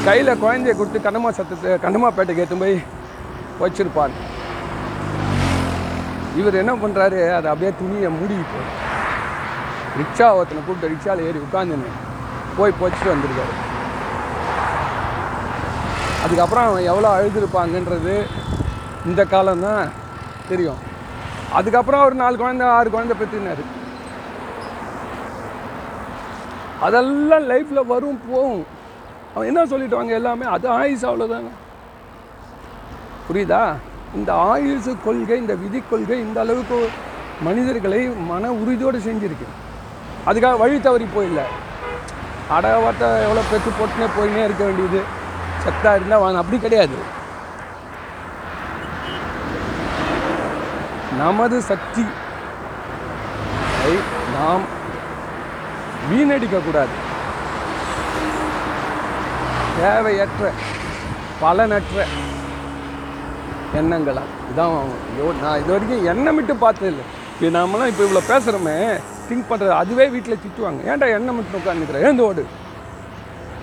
கையில் 0.05 0.39
குழந்தைய 0.43 0.73
கொடுத்து 0.75 0.99
கண்ணம்மா 0.99 1.31
சத்தத்தை 1.31 1.71
கண்ணம்மாப்பேட்டைக்கு 1.85 2.43
ஏற்றும் 2.43 2.63
போய் 2.63 2.77
வச்சிருப்பார். 3.61 4.13
இவர் 6.39 6.61
என்ன 6.61 6.73
பண்ணுறாரு 6.81 7.19
அதை 7.37 7.47
அப்படியே 7.51 7.71
துணியை 7.79 8.09
மூடிக்கிட்டு 8.19 8.61
ரிக்ஷா 9.99 10.27
ஒருத்தனை 10.37 10.61
கூப்பிட்டு 10.65 10.91
ரிக்ஷாவில் 10.93 11.25
ஏறி 11.29 11.39
உட்காந்துன்னு 11.45 11.89
போய் 12.57 12.79
போச்சுட்டு 12.79 13.13
வந்திருக்காரு. 13.13 13.53
அதுக்கப்புறம் 16.25 16.67
அவன் 16.69 16.87
எவ்வளோ 16.91 17.09
அழுதுருப்பாங்கன்றது 17.17 18.15
இந்த 19.09 19.21
காலம்தான் 19.33 19.91
தெரியும். 20.49 20.81
அதுக்கப்புறம் 21.57 22.05
ஒரு 22.07 22.15
நாலு 22.21 22.35
குழந்தை 22.41 22.65
ஆறு 22.77 22.89
குழந்தை 22.95 23.15
பெற்றினார் 23.19 23.63
அதெல்லாம் 26.87 27.47
லைஃப்பில் 27.51 27.89
வரும் 27.93 28.21
போகும். 28.27 28.61
அவன் 29.33 29.49
என்ன 29.51 29.63
சொல்லிட்டு 29.71 29.97
வாங்க 29.99 30.13
எல்லாமே 30.19 30.45
அது 30.55 30.67
ஆயுஸ் 30.79 31.07
அவ்வளோதாங்க 31.09 31.51
புரியுதா? 33.29 33.63
இந்த 34.17 34.29
ஆயுசு 34.51 34.91
கொள்கை 35.05 35.37
இந்த 35.43 35.53
விதி 35.63 35.79
கொள்கை 35.89 36.17
இந்த 36.25 36.37
அளவுக்கு 36.43 36.77
மனிதர்களை 37.47 37.99
மன 38.29 38.51
உறுதியோடு 38.61 38.99
செஞ்சுருக்கு. 39.07 39.47
அதுக்காக 40.29 40.57
வழி 40.61 40.77
தவறி 40.85 41.07
போயில்ல. 41.15 41.41
அடவாட்ட 42.55 43.05
எவ்வளோ 43.25 43.41
பெற்று 43.51 43.71
போட்டுனே 43.79 44.07
போயினே 44.17 44.41
இருக்க 44.47 44.63
வேண்டியது. 44.69 45.01
செத்தா 45.63 45.91
இருந்தால் 45.97 46.23
வாங்க 46.23 46.41
அப்படி 46.41 46.59
கிடையாது. 46.65 46.97
நமது 51.21 51.57
சக்தி 51.69 52.03
நாம் 54.35 54.65
வீணடிக்கக்கூடாது 56.09 56.95
தேவையற்ற 59.79 60.51
பலனற்ற 61.41 62.05
எண்ணங்களா? 63.79 64.23
இதான் 64.51 64.75
ஐயோ 65.13 65.25
நான் 65.41 65.59
இது 65.61 65.71
வரைக்கும் 65.73 66.05
எண்ணமிட்டு 66.11 66.53
பார்த்தது 66.63 66.89
இல்லை. 66.91 67.03
இப்போ 67.33 67.49
நாமெல்லாம் 67.57 67.89
இப்போ 67.91 68.03
இவ்வளோ 68.05 68.21
பேசுகிறோமே 68.29 68.75
திங்க் 69.27 69.49
பண்ணுறது 69.49 69.73
அதுவே 69.81 70.05
வீட்டில் 70.13 70.41
திட்டுவாங்க. 70.43 70.79
ஏன்டா 70.91 71.07
எண்ணமிட்டு 71.17 71.59
உட்காந்துக்கிறேன் 71.59 72.05
ஏந்து 72.07 72.25
ஓடு? 72.27 72.43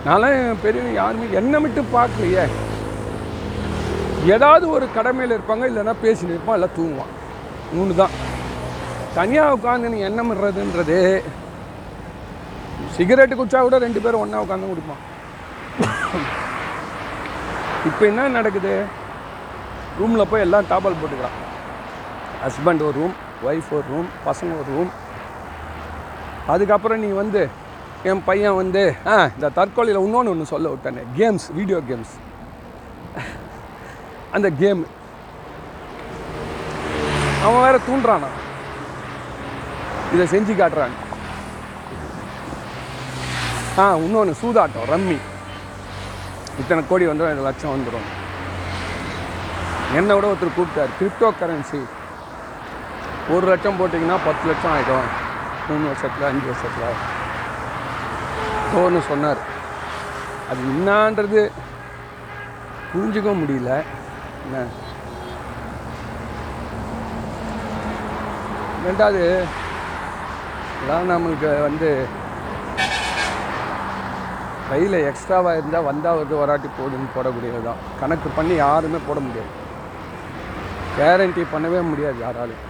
நான்லாம் 0.07 0.61
பெரிய 0.65 0.83
யாருமே 1.01 1.27
எண்ணமிட்டு 1.41 1.83
பார்க்கலையே. 1.97 2.45
ஏதாவது 4.35 4.67
ஒரு 4.77 4.87
கடமையில் 4.97 5.35
இருப்பாங்க 5.37 5.65
இல்லைன்னா 5.71 5.95
பேசின்னு 6.05 6.35
இருப்பான் 6.37 6.59
இல்லை 6.59 6.69
தூங்குவான். 6.77 7.13
மூணு 7.77 7.95
தான். 8.03 8.15
தனியாக 9.19 9.57
உட்காந்து 9.57 9.93
நீ 9.95 9.99
எண்ணம் 10.09 10.31
இடுறதுன்றது 10.35 10.99
சிகரெட்டு 12.97 13.35
குடிச்சா 13.39 13.61
கூட 13.63 13.79
ரெண்டு 13.87 14.01
பேரும் 14.05 14.23
ஒன்றா 14.25 14.45
உட்காந்து 14.45 14.71
குடிப்பான். 14.71 15.03
இப்போ 17.89 18.03
என்ன 18.11 18.29
நடக்குது? 18.39 18.75
ரூமில் 19.99 20.31
போய் 20.31 20.45
எல்லாம் 20.47 20.69
டாபால் 20.71 20.99
போட்டுக்கிறான். 21.01 21.37
ஹஸ்பண்ட் 22.45 22.83
ஒரு 22.89 22.97
ரூம் 23.01 23.15
ஒய்ஃப் 23.49 23.71
ஒரு 23.77 23.87
ரூம் 23.93 24.09
பசங்க 24.27 24.53
ஒரு 24.63 24.71
ரூம் 24.77 24.91
அதுக்கப்புறம் 26.55 27.01
நீ 27.05 27.09
வந்து 27.23 27.43
என் 28.11 28.23
பையன் 28.29 28.59
வந்து 28.63 28.83
ஆ 29.13 29.15
இந்த 29.35 29.49
தற்கொலையில் 29.59 30.03
இன்னொன்று 30.07 30.33
ஒன்று 30.33 30.53
சொல்ல 30.53 30.67
விட்டானே. 30.73 31.03
கேம்ஸ் 31.21 31.47
வீடியோ 31.59 31.79
கேம்ஸ் 31.89 32.15
அந்த 34.37 34.49
கேம் 34.61 34.83
அவன் 37.45 37.65
வேற 37.65 37.77
தூண்டுறானா? 37.89 38.29
இதை 40.15 40.25
செஞ்சு 40.33 40.55
காட்டுறான். 40.61 40.95
ஆ 43.79 43.85
இன்னொன்று 44.05 44.35
சூதாட்டம் 44.43 44.89
ரம்மி. 44.93 45.19
இத்தனை 46.61 46.83
கோடி 46.91 47.07
வந்துடும் 47.07 47.31
ரெண்டு 47.31 47.49
லட்சம் 47.49 47.75
வந்துடும் 47.75 48.07
என்னை 49.99 50.15
விட 50.17 50.27
ஒருத்தர் 50.31 50.57
கூப்பிட்டார். 50.57 50.97
கிரிப்டோ 50.99 51.29
கரன்சி 51.41 51.81
ஒரு 53.35 53.45
லட்சம் 53.51 53.79
போட்டிங்கன்னா 53.79 54.17
பத்து 54.27 54.45
லட்சம் 54.51 54.73
ஆகிடும் 54.75 55.09
மூணு 55.69 55.85
வருஷத்தில் 55.91 56.29
அஞ்சு 56.31 56.47
வருஷத்தில். 56.51 56.99
ஒன்று 58.83 59.01
சொன்னார். 59.11 59.41
அது 60.51 60.61
என்னான்றது 60.73 61.41
புரிஞ்சுக்க 62.91 63.31
முடியல. 63.43 63.73
என்ன? 64.45 64.65
ரெண்டாவது 68.87 69.23
இதெல்லாம் 70.75 71.11
நம்மளுக்கு 71.13 71.51
வந்து 71.69 71.91
கையில் 74.71 75.05
எக்ஸ்ட்ராவாக 75.09 75.59
இருந்தால் 75.59 75.89
வந்தால் 75.91 76.21
வந்து 76.23 76.35
வராட்டி 76.43 76.69
போடுன்னு 76.79 77.15
போடக்கூடியது 77.17 77.63
தான் 77.69 77.83
கணக்கு 78.01 78.29
பண்ணி 78.39 78.55
யாருமே 78.65 79.01
போட 79.09 79.21
முடியாது. 79.27 79.53
கேரண்டி 80.97 81.43
பண்ணவே 81.53 81.81
முடியாது 81.91 82.19
யாராலும் 82.25 82.65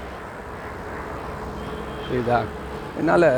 புரியுதா? 2.07 2.39
என்னால் 2.99 3.29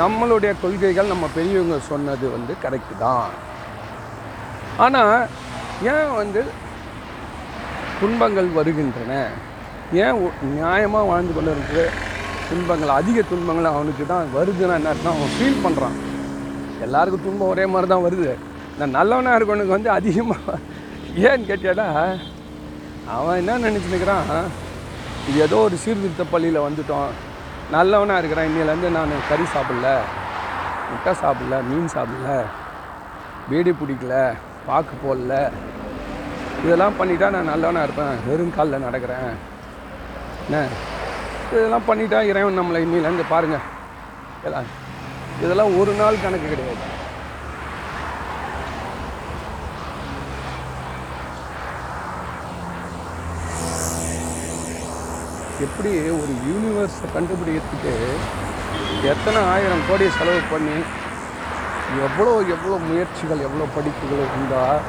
நம்மளுடைய 0.00 0.52
கொள்கைகள் 0.62 1.12
நம்ம 1.12 1.26
பெரியவங்க 1.36 1.76
சொன்னது 1.90 2.26
வந்து 2.36 2.52
கரெக்டு 2.64 2.94
தான். 3.04 3.28
ஆனால் 4.84 5.14
ஏன் 5.92 6.12
வந்து 6.20 6.40
துன்பங்கள் 8.00 8.48
வருகின்றன? 8.58 9.12
ஏன் 10.04 10.18
நியாயமாக 10.54 11.10
வாழ்ந்து 11.10 11.34
கொண்டு 11.36 11.54
இருக்கு 11.56 11.84
துன்பங்கள் 12.48 12.96
அதிக 12.98 13.22
துன்பங்கள் 13.32 13.72
அவனுக்கு 13.74 14.04
தான் 14.12 14.34
வருதுன்னா 14.36 14.76
என்ன 14.80 14.92
அர்த்தம்? 14.92 15.16
அவன் 15.18 15.34
ஃபீல் 15.36 15.62
பண்ணுறான் 15.64 15.96
எல்லாருக்கும் 16.86 17.26
துன்பம் 17.26 17.52
ஒரே 17.52 17.64
மாதிரி 17.74 17.88
தான் 17.92 18.06
வருது. 18.06 18.30
நான் 18.78 18.96
நல்லவனாக 18.98 19.38
இருக்கவனுக்கு 19.38 19.76
வந்து 19.76 19.90
அதிகமாக 19.98 20.58
ஏன்னு 21.16 21.48
கேட்டியாடா? 21.48 22.18
அவன் 23.06 23.36
என்ன 23.36 23.58
நினச்சினுக்கிறான் 23.58 24.44
இது 25.28 25.40
ஏதோ 25.40 25.56
ஒரு 25.56 25.76
சீர்திருத்த 25.76 26.24
பள்ளியில் 26.24 26.60
வந்துட்டோம். 26.60 27.06
நல்லவனாக 27.70 28.18
இருக்கிறான். 28.18 28.48
இன்னிலேருந்து 28.48 28.90
நான் 28.90 29.12
கறி 29.28 29.42
சாப்பிடல. 29.42 29.98
முட்டை 30.90 31.12
சாப்பிடல. 31.22 31.62
மீன் 31.68 31.88
சாப்பிடல. 31.94 32.44
வீடு 33.48 33.72
பிடிக்கல. 33.72 34.34
பாக்கு 34.66 34.94
போடல. 35.02 35.50
இதெல்லாம் 36.64 36.92
பண்ணிட்டா 36.98 37.30
நான் 37.30 37.50
நல்லவனாக 37.52 37.84
இருப்பேன். 37.84 38.14
வெறும் 38.26 38.54
காலில் 38.54 38.84
நடக்கிறேன். 38.84 39.32
என்ன? 40.50 40.66
இதெல்லாம் 41.52 41.86
பண்ணிட்டா 41.88 42.22
இறைவன் 42.22 42.58
நம்மளை 42.58 42.78
இன்னிலேருந்து 42.86 43.24
பாருங்கள் 43.28 43.64
இதெல்லாம் 45.42 45.78
ஒரு 45.78 45.92
நாள் 45.92 46.22
கணக்கு 46.22 46.48
கிடையாது. 46.48 46.75
எப்படி 55.60 55.90
ஒரு 56.22 56.32
யூனிவர்ஸை 56.48 57.06
கண்டுபிடிக்கிறதுக்கு 57.14 57.92
எத்தனை 59.04 59.48
ஆயிரம் 59.48 59.84
கோடி 59.88 60.08
செலவு 60.08 60.40
பண்ணி 60.50 60.76
எவ்வளோ 62.06 62.32
எவ்வளோ 62.54 62.76
முயற்சிகள் 62.88 63.44
எவ்வளோ 63.46 63.64
படிப்புகள் 63.74 64.24
இருந்தால் 64.26 64.80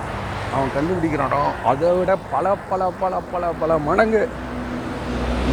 அவன் 0.54 0.74
கண்டுபிடிக்கிறானோ 0.76 1.42
அதை 1.66 1.92
விட 1.92 2.16
பல 2.32 2.56
பல 2.70 2.92
பல 3.00 3.20
பல 3.32 3.52
பல 3.60 3.78
மடங்கு 3.78 4.30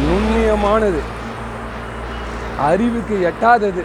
நுண்ணியமானது. 0.05 1.01
அறிவுக்கு 2.59 3.31
எட்டாதது. 3.31 3.83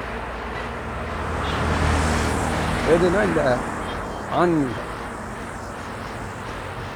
எதுனா 2.93 3.23
இந்த 3.25 3.57
ஆன்மீகம். 4.39 4.89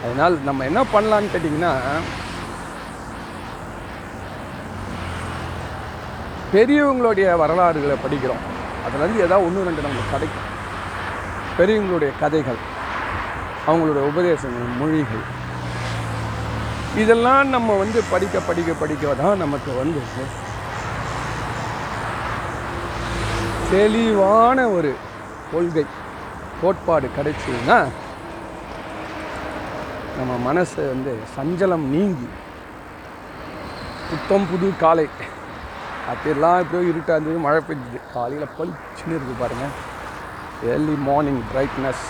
அதனால் 0.05 0.39
நம்ம 0.45 0.65
என்ன 0.65 0.83
பண்ணலான்னு 0.83 1.33
கேட்டிங்கன்னா 1.35 1.73
பெரியவங்களுடைய 6.55 7.29
வரலாறுகளை 7.43 7.97
படிக்கிறோம். 8.03 8.43
அதுலேருந்து 8.85 9.25
ஏதாவது 9.27 9.47
ஒன்று 9.47 9.67
ரெண்டு 9.69 9.85
நமக்கு 9.87 10.13
கிடைக்கும். 10.15 10.49
பெரியவங்களுடைய 11.59 12.13
கதைகள் 12.21 12.61
அவங்களுடைய 13.71 14.03
உபதேசங்கள் 14.11 14.77
மொழிகள். 14.81 15.25
இதெல்லாம் 17.03 17.49
நம்ம 17.55 17.77
வந்து 17.83 18.01
படிக்க 18.11 18.41
படிக்க 18.49 18.73
படிக்க 18.83 19.15
தான் 19.23 19.43
நமக்கு 19.45 19.71
வந்து 19.81 20.01
தெளிவான 23.71 24.59
ஒரு 24.77 24.91
கொள்கை 25.53 25.85
கோட்பாடு 26.61 27.09
கிடைச்சதுன்னா 27.17 27.79
நம்ம 30.19 30.33
மனசு 30.49 30.83
வந்து 30.93 31.13
சஞ்சலம் 31.37 31.87
நீங்கி 31.95 32.29
புத்தம் 34.11 34.47
புது 34.51 34.69
காலை. 34.83 35.07
அப்படியெல்லாம் 36.11 36.61
எப்படியோ 36.63 36.83
இருட்டாக 36.91 37.17
இருந்தது. 37.17 37.45
மழை 37.47 37.61
பெஞ்சுது 37.69 38.01
காலையில் 38.15 38.55
பளிச்சுன்னு 38.59 39.17
இருக்குது 39.19 39.41
பாருங்கள் 39.43 39.75
ஏர்லி 40.73 40.97
மார்னிங் 41.09 41.43
பிரைட்னஸ் 41.51 42.05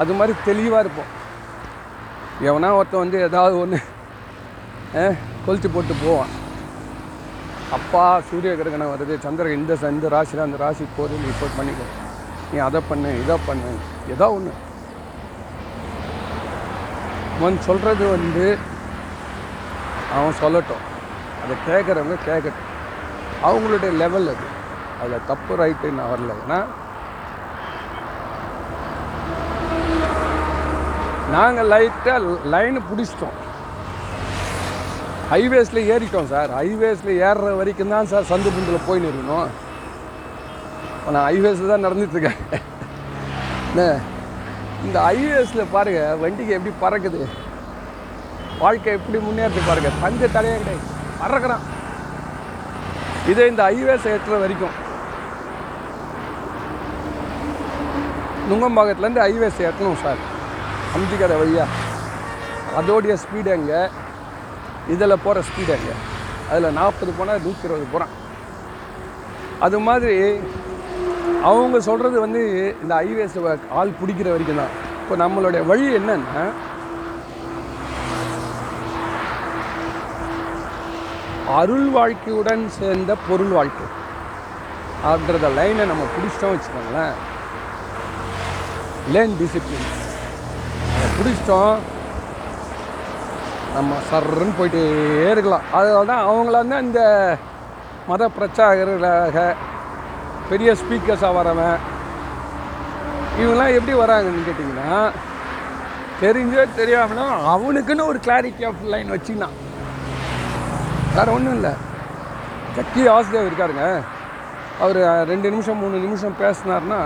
அது 0.00 0.12
மாதிரி 0.18 0.32
தெளிவாக 0.48 0.82
இருப்போம். 0.84 1.10
எவனா 2.48 2.68
ஒருத்தன் 2.78 3.04
வந்து 3.04 3.18
ஏதாவது 3.28 3.54
ஒன்று 3.62 3.78
கொளுத்து 5.46 5.68
போட்டு 5.74 5.94
போவான். 6.04 6.32
அப்பா 7.76 8.02
சூரிய 8.30 8.52
கிரகணம் 8.60 8.92
வருது. 8.92 9.14
சந்திரன் 9.24 9.56
இந்த 9.58 9.76
இந்த 9.96 10.08
ராசியில் 10.14 10.46
அந்த 10.46 10.58
ராசி 10.62 10.84
போது 10.96 11.20
நீ 11.20 11.28
ரிப்போர்ட் 11.30 11.58
பண்ணிக்கோ. 11.58 11.86
நீ 12.50 12.58
அதை 12.66 12.80
பண்ணு 12.90 13.10
இதை 13.22 13.36
பண்ணு 13.48 13.70
ஏதோ 14.14 14.26
ஒன்று 14.36 14.52
அவன் 17.36 17.56
சொல்கிறது 17.68 18.04
வந்து 18.16 18.44
அவன் 20.16 20.38
சொல்லட்டும். 20.42 20.84
அதை 21.42 21.54
கேட்குறவங்க 21.68 22.18
கேட்கட்டும் 22.28 22.68
அவங்களுடைய 23.48 23.92
லெவல் 24.02 24.30
அது. 24.32 24.46
அதில் 25.00 25.26
தப்பு 25.30 25.52
ரைட்டு 25.62 25.96
நான் 25.98 26.12
வரல. 26.12 26.34
ஏன்னா 26.44 26.60
நாங்கள் 31.34 31.70
லைட்டாக 31.72 32.36
லைனு 32.54 32.80
பிடிச்சிட்டோம். 32.90 33.36
ஹைவேஸில் 35.32 35.86
ஏறிட்டோம் 35.92 36.30
சார். 36.32 36.50
ஹைவேஸில் 36.60 37.12
ஏறுற 37.26 37.52
வரைக்கும் 37.60 37.92
தான் 37.94 38.10
சார் 38.10 38.30
சந்து 38.30 38.50
புந்தில் 38.56 38.86
போயின்னு 38.88 39.10
இருக்கணும் 39.10 39.48
இப்போ 40.96 41.12
நான் 41.16 41.28
ஹைவேஸில் 41.30 41.72
தான் 41.72 41.84
நடந்துட்டுருக்கேன் 41.86 42.40
என்ன? 43.70 43.84
இந்த 44.86 44.98
ஹைவேஸில் 45.08 45.72
பாருங்கள் 45.74 46.18
வண்டிக்கு 46.22 46.56
எப்படி 46.58 46.74
பறக்குது? 46.84 47.22
வாழ்க்கை 48.62 48.92
எப்படி 48.98 49.18
முன்னேறது 49.26 49.62
பாருங்க. 49.68 49.90
தஞ்சை 50.02 50.28
தடையே 50.36 50.56
கிடையாது. 50.62 50.84
பறக்கிறான். 51.22 51.64
இதே 53.30 53.44
இந்த 53.50 53.62
ஐவேஸ் 53.74 54.06
ஏற்றுற 54.12 54.36
வரைக்கும். 54.42 54.74
நுங்கம்பாக்கத்துலேருந்து 58.48 59.22
ஐவேஸ் 59.30 59.60
ஏற்றணும் 59.66 60.00
சார். 60.04 60.22
அம்ஜிக்கரை 60.96 61.36
வழியா. 61.42 61.66
அதோடைய 62.78 63.14
ஸ்பீடு 63.22 63.50
எங்கே? 63.58 63.82
இதில் 64.94 65.22
போகிற 65.24 65.44
ஸ்பீடு 65.48 65.72
எங்கே? 65.78 65.94
அதில் 66.50 66.76
நாற்பது 66.80 67.12
போனால் 67.18 67.44
நூற்றி 67.46 67.66
இருபது 67.68 67.86
போகிறான் 67.92 68.14
அது 69.66 69.78
மாதிரி 69.86 70.16
அவங்க 71.50 71.76
சொல்கிறது 71.88 72.16
வந்து 72.24 72.42
இந்த 72.82 72.92
ஐவேஸ் 73.06 73.36
ஆள் 73.78 73.98
பிடிக்கிற 74.00 74.28
வரைக்கும் 74.34 74.60
தான். 74.62 74.74
இப்போ 75.02 75.14
நம்மளுடைய 75.22 75.62
வழி 75.70 75.86
என்னென்னா 75.98 76.44
அருள் 81.60 81.88
வாழ்க்கையுடன் 81.96 82.62
சேர்ந்த 82.78 83.12
பொருள் 83.28 83.52
வாழ்க்கை. 83.58 83.86
அப்படின்றத 85.08 85.48
லைனை 85.58 85.84
நம்ம 85.90 86.04
பிடிச்சிட்டோம் 86.14 86.52
வச்சுக்கோங்களேன். 86.54 87.14
லேன் 89.14 89.34
டிசிப்ளின் 89.40 89.88
அதை 90.96 91.08
பிடிச்சிட்டோம். 91.18 91.74
நம்ம 93.76 93.96
சர்ன்னு 94.10 94.58
போயிட்டே 94.58 94.82
இருக்கலாம். 95.32 95.66
அதனால 95.78 96.04
தான் 96.12 96.26
அவங்கள 96.30 96.54
வந்து 96.62 96.78
இந்த 96.86 97.02
மத 98.10 98.28
பிரச்சாரகர்களாக 98.36 99.36
பெரிய 100.50 100.70
ஸ்பீக்கர்ஸாக 100.80 101.36
வரவன் 101.38 101.76
இவங்களாம் 103.40 103.76
எப்படி 103.76 103.92
வராங்கன்னு 104.00 104.46
கேட்டிங்கன்னா 104.48 104.96
தெரிஞ்சோ 106.22 106.64
தெரியாமல் 106.80 107.36
அவனுக்குன்னு 107.52 108.08
ஒரு 108.10 108.18
கிளாரிட்டி 108.26 108.64
ஆஃப் 108.70 108.82
லைன் 108.94 109.14
வச்சுக்கினான் 109.14 109.56
வேறு 111.16 111.32
ஒன்றும் 111.36 111.56
இல்லை. 111.58 111.72
ஜக்கி 112.76 113.02
ஆசிரியர் 113.14 113.48
இருக்காருங்க. 113.48 113.86
அவர் 114.84 115.00
ரெண்டு 115.30 115.48
நிமிஷம் 115.54 115.80
மூணு 115.82 115.96
நிமிஷம் 116.04 116.38
பேசினார்னா 116.42 117.00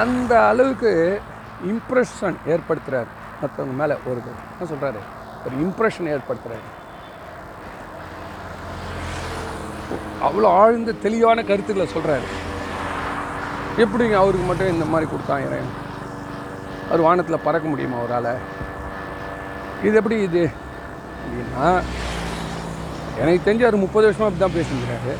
அந்த 0.00 0.32
அளவுக்கு 0.50 0.90
இம்ப்ரெஷன் 1.70 2.36
ஏற்படுத்துகிறார் 2.52 3.08
மற்றவங்க 3.40 3.74
மேலே 3.80 3.94
ஒரு 4.10 4.20
என்ன 4.26 4.68
சொல்கிறாரு 4.72 5.00
ஒரு 5.46 5.54
இம்ப்ரெஷன் 5.64 6.10
ஏற்படுத்துகிறாரு 6.16 6.66
அவ்வளோ 10.26 10.48
ஆழ்ந்த 10.60 10.98
தெளிவான 11.04 11.44
கருத்துக்களை 11.50 11.86
சொல்கிறாரு 11.96 12.28
எப்படிங்க 13.84 14.16
அவருக்கு 14.22 14.46
மட்டும் 14.48 14.72
இந்த 14.74 14.86
மாதிரி 14.92 15.06
கொடுத்தாங்க? 15.10 15.58
அவர் 16.88 17.06
வானத்தில் 17.06 17.44
பறக்க 17.46 17.66
முடியுமா 17.72 17.98
அவரால்? 17.98 18.32
இது 19.86 19.98
எப்படி 20.00 20.16
இது? 20.28 20.42
அப்படின்னா 21.22 21.66
எனக்கு 23.20 23.44
தெரிஞ்சு 23.46 23.66
அவர் 23.66 23.84
முப்பது 23.84 24.06
வருஷமாக 24.06 24.28
அப்படி 24.28 24.42
தான் 24.44 24.56
பேசியிருக்கிறாரு. 24.56 25.14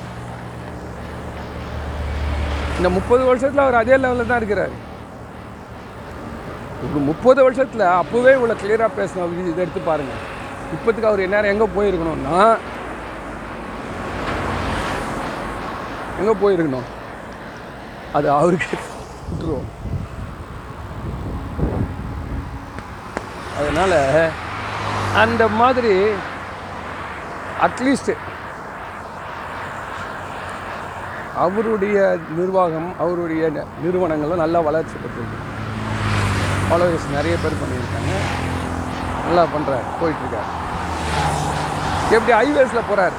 இந்த 2.79 2.89
முப்பது 2.97 3.23
வருஷத்தில் 3.31 3.65
அவர் 3.65 3.81
அதே 3.81 3.97
லெவலில் 4.03 4.31
தான் 4.31 4.41
இருக்கிறாரு. 4.43 4.77
ஒரு 6.85 7.01
முப்பது 7.09 7.41
வருஷத்தில் 7.47 7.85
அப்போவே 8.01 8.31
இவ்வளோ 8.37 8.55
கிளியராக 8.61 8.97
பேசணும் 8.99 9.35
இதை 9.53 9.63
எடுத்து 9.65 9.81
பாருங்கள் 9.89 10.23
இப்போத்துக்கு 10.75 11.11
அவர் 11.11 11.25
எந்நேரம் 11.25 11.53
எங்கே 11.55 11.67
போயிருக்கணும்னா 11.77 12.39
எங்கே 16.21 16.35
போயிருக்கணும்? 16.43 16.89
அது 18.17 18.29
அவருக்கு 18.39 18.77
விட்டுருவோம் 19.27 19.69
அதனால் 23.59 23.97
அந்த 25.15 25.49
மாதிரி 25.49 26.11
அட்லீஸ்ட் 27.61 28.17
அவருடைய 31.37 32.19
நிர்வாகம் 32.37 32.95
அவருடைய 32.99 33.51
ந- 33.51 33.65
நிறுவனங்களும் 33.83 34.37
நல்லா 34.37 34.61
வளர்ச்சி 34.61 34.93
பெற்றிருக்கு. 34.93 35.39
ஃபாலோவர்ஸ் 36.69 37.15
நிறைய 37.15 37.37
பேர் 37.43 37.53
பண்ணியிருக்காங்க. 37.53 38.13
நல்லா 39.27 39.43
பண்ணுறாரு 39.43 39.83
போயிட்டுருக்காரு. 40.03 40.59
எப்படி 42.11 42.39
ஹைவேஸில் 42.39 42.81
போகிறார் 42.89 43.13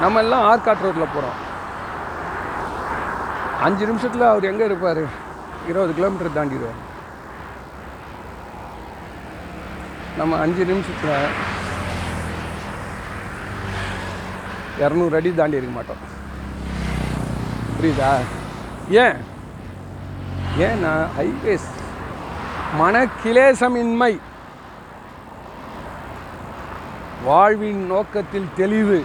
நம்ம 0.00 0.18
எல்லாம் 0.18 0.42
ஆர்காட் 0.42 0.64
ரோட்டில் 0.64 0.92
போகிறோம் 0.94 1.48
அஞ்சு 3.62 3.86
நிமிஷத்தில் 3.86 4.22
அவர் 4.22 4.44
எங்கே 4.44 4.64
இருப்பார்? 4.64 5.02
இருபது 5.68 5.94
கிலோமீட்டர் 5.94 6.46
தாண்டிடுவார். 6.46 6.89
நம்ம 10.18 10.38
அஞ்சு 10.38 10.64
நிமிஷத்தில் 10.64 11.26
இரநூறு 14.80 15.14
அடி 15.18 15.30
தாண்டி 15.34 15.56
இருக்க 15.56 15.74
மாட்டோம். 15.74 16.02
புரியுதா? 17.76 18.12
ஏன்? 19.02 19.16
ஏன்னா 20.66 20.92
ஹைவேஸ் 21.18 21.68
மனக்கிலேசமின்மை 22.80 24.12
வாழ்வின் 27.24 27.86
நோக்கத்தில் 27.86 28.48
தெளிவு. 28.56 28.98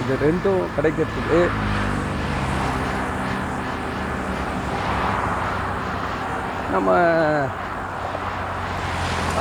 இது 0.00 0.14
ரெண்டும் 0.26 0.62
கிடைக்கிறதுக்கு 0.76 1.40
நம்ம 6.72 6.90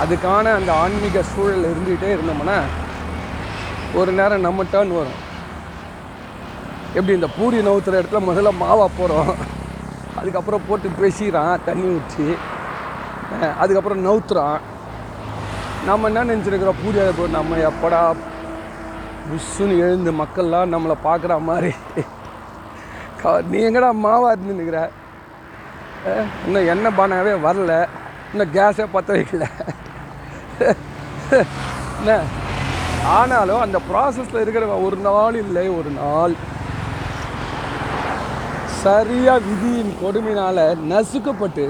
அதுக்கான 0.04 0.54
அந்த 0.54 0.74
ஆன்மீக 0.74 1.24
சூழல் 1.24 1.66
இருந்துகிட்டே 1.66 2.18
இருந்தோம்னா 2.18 2.62
ஒரு 3.94 4.12
நேரம் 4.12 4.42
நம்ம 4.42 4.64
டேர்ன் 4.64 4.98
வரும். 4.98 5.28
எப்படி 6.94 7.14
இந்த 7.14 7.28
பூரி 7.38 7.58
நவுத்துற 7.58 8.00
இடத்துல 8.00 8.20
முதல்ல 8.20 8.52
மாவா 8.62 8.88
போகிறோம் 8.98 9.36
அதுக்கப்புறம் 10.16 10.62
போட்டு 10.68 10.92
பேசிக்கிறான் 11.02 11.60
தண்ணி 11.66 11.84
ஊற்றி 11.84 12.38
அதுக்கப்புறம் 13.60 14.06
நவுத்துறான். 14.06 14.60
நம்ம 15.86 16.10
என்ன 16.10 16.24
நினச்சிருக்கிறோம்? 16.26 16.74
பூரி 16.84 17.00
அதை 17.00 17.12
போட்டு 17.12 17.32
நம்ம 17.32 17.56
எப்படா 17.56 18.16
புஷ்ஷுன்னு 19.30 19.78
எழுந்து 19.78 20.12
மக்கள்லாம் 20.12 20.74
நம்மளை 20.74 20.96
பார்க்குற 21.04 21.42
மாதிரி. 21.42 21.74
க- 23.22 23.44
நீ 23.50 23.60
எங்கடா 23.60 23.92
மாவா 24.04 24.36
இருந்துன்னுக்கிற 24.36 24.90
இன்னும் 26.46 26.68
எண்ணெய் 26.68 26.94
பானாவே 26.98 27.34
வரல. 27.48 27.88
இன்னும் 28.32 28.54
கேஸே 28.54 28.88
பற்ற 28.92 29.14
வைக்கல. 29.14 29.50
என்ன? 32.00 32.14
ஆனாலும் 33.18 33.64
அந்த 33.66 33.78
ப்ராசஸில் 33.90 34.42
இருக்கிற 34.44 34.66
ஒரு 34.88 34.98
நாள் 35.08 35.38
இல்லை 35.44 35.66
ஒரு 35.80 35.92
நாள். 36.02 36.34
சரியாக 38.84 39.46
விதியின் 39.48 39.94
கொடுமையினால் 40.02 40.64
நசுக்கப்பட்டு 40.92 41.66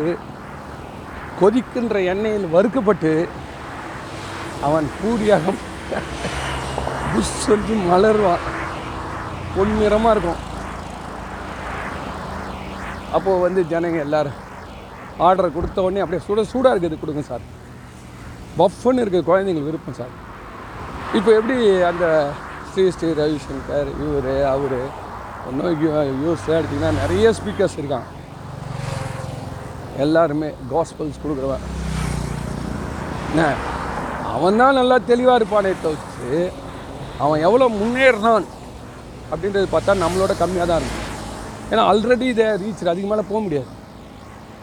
கொதிக்கின்ற 1.39 1.97
எண்ணெயில் 2.13 2.47
வறுக்கப்பட்டு 2.55 3.13
அவன் 4.67 4.87
பூரியாக 4.99 5.53
புஷ் 7.11 7.37
சொல்லி 7.47 7.75
மலருவான். 7.91 8.43
பொன்னிறமாக 9.55 10.13
இருக்கும். 10.15 10.41
அப்போது 13.17 13.43
வந்து 13.45 13.61
ஜனங்க 13.71 13.99
எல்லாரும் 14.07 14.37
ஆர்டர் 15.27 15.55
கொடுத்த 15.55 15.85
உடனே 15.85 16.03
அப்படியே 16.03 16.25
சுட 16.25 16.43
சூடாக 16.51 16.73
இருக்குது 16.73 17.01
கொடுங்க 17.03 17.23
சார். 17.29 17.45
பஃப்னு 18.59 19.03
இருக்குது 19.03 19.27
குழந்தைங்களுக்கு 19.29 19.71
விருப்பம் 19.71 19.97
சார். 19.99 20.13
இப்போ 21.17 21.29
எப்படி 21.39 21.57
அந்த 21.89 22.05
ஸ்ரீ 22.71 22.83
ஸ்ரீ 22.95 23.09
ரவிசங்கர் 23.19 23.89
இவர் 24.05 24.31
அவர் 24.53 24.79
இன்னும் 25.49 25.83
யூஸ் 26.23 26.47
எடுத்திங்கன்னா 26.55 26.91
நிறைய 27.01 27.27
ஸ்பீக்கர்ஸ் 27.37 27.77
இருக்கான். 27.79 28.07
எல்லாருமே 30.05 30.49
காஸ்பல்ஸ் 30.71 31.21
கொடுக்குறவன். 31.23 31.63
என்ன? 33.29 33.45
அவன் 34.35 34.59
தான் 34.61 34.77
நல்லா 34.79 34.97
தெளிவாக 35.11 35.39
இருப்பானே 35.39 35.71
தவிர்த்து 35.85 36.41
அவன் 37.23 37.43
எவ்வளோ 37.47 37.65
முன்னேறினான் 37.79 38.45
அப்படின்றது 39.31 39.67
பார்த்தா 39.73 39.95
நம்மளோட 40.03 40.33
கம்மியாக 40.41 40.67
தான் 40.69 40.81
இருக்கும். 40.81 41.07
ஏன்னா 41.71 41.81
ஆல்ரெடி 41.89 42.27
இதை 42.33 42.45
ரீச் 42.61 42.91
அதுக்கு 42.91 43.09
மேலே 43.11 43.25
போக 43.31 43.39
முடியாது. 43.45 43.71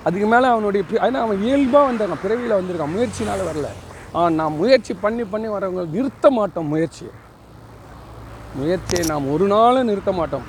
அதுக்கு 0.06 0.28
மேலே 0.34 0.46
அவனுடைய 0.54 0.82
ஏன்னா 1.06 1.20
அவன் 1.26 1.42
இயல்பாக 1.48 1.88
வந்தாங்க 1.90 2.16
பிறவியில் 2.24 2.58
வந்திருக்கான் 2.58 2.94
முயற்சினால் 2.94 3.48
வரல. 3.50 3.68
நான் 4.14 4.58
முயற்சி 4.60 4.92
பண்ணி 5.04 5.24
பண்ணி 5.32 5.48
வரவங்க 5.54 5.82
நிறுத்த 5.94 6.26
மாட்டோம் 6.38 6.70
முயற்சியை 6.72 7.12
முயற்சியை 8.58 9.02
நாம் 9.10 9.32
ஒரு 9.32 9.46
நாளும் 9.52 9.88
நிறுத்த 9.90 10.12
மாட்டோம். 10.18 10.46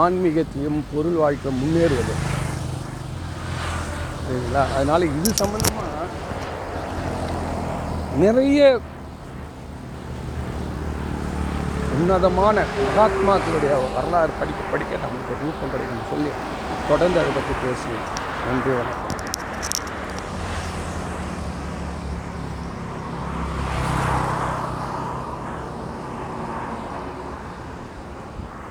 ஆன்மீகத்தையும் 0.00 0.78
பொருள் 0.92 1.18
வாழ்க்கை 1.22 1.50
முன்னேறுவது. 1.60 2.14
சரிங்களா? 4.26 4.62
அதனால் 4.76 5.08
இது 5.16 5.32
சம்மந்தமாக 5.40 5.84
நிறைய 8.22 8.60
உன்னதமான 11.96 12.64
மகாத்மாக்களுடைய 12.78 13.74
வரலாறு 13.96 14.32
படிக்க 14.40 14.62
படிக்க 14.72 15.02
நம்மளுக்கு 15.04 15.34
ஒரு 15.36 15.48
ஊக்கம் 15.50 15.72
கிடைக்கும் 15.74 16.08
சொல்லி 16.12 16.30
தொடர்ந்து 16.90 17.20
அதை 17.22 17.32
பற்றி 17.38 17.54
பேசுவேன் 17.64 18.06
நன்றி 18.46 18.72
வணக்கம். 18.78 19.05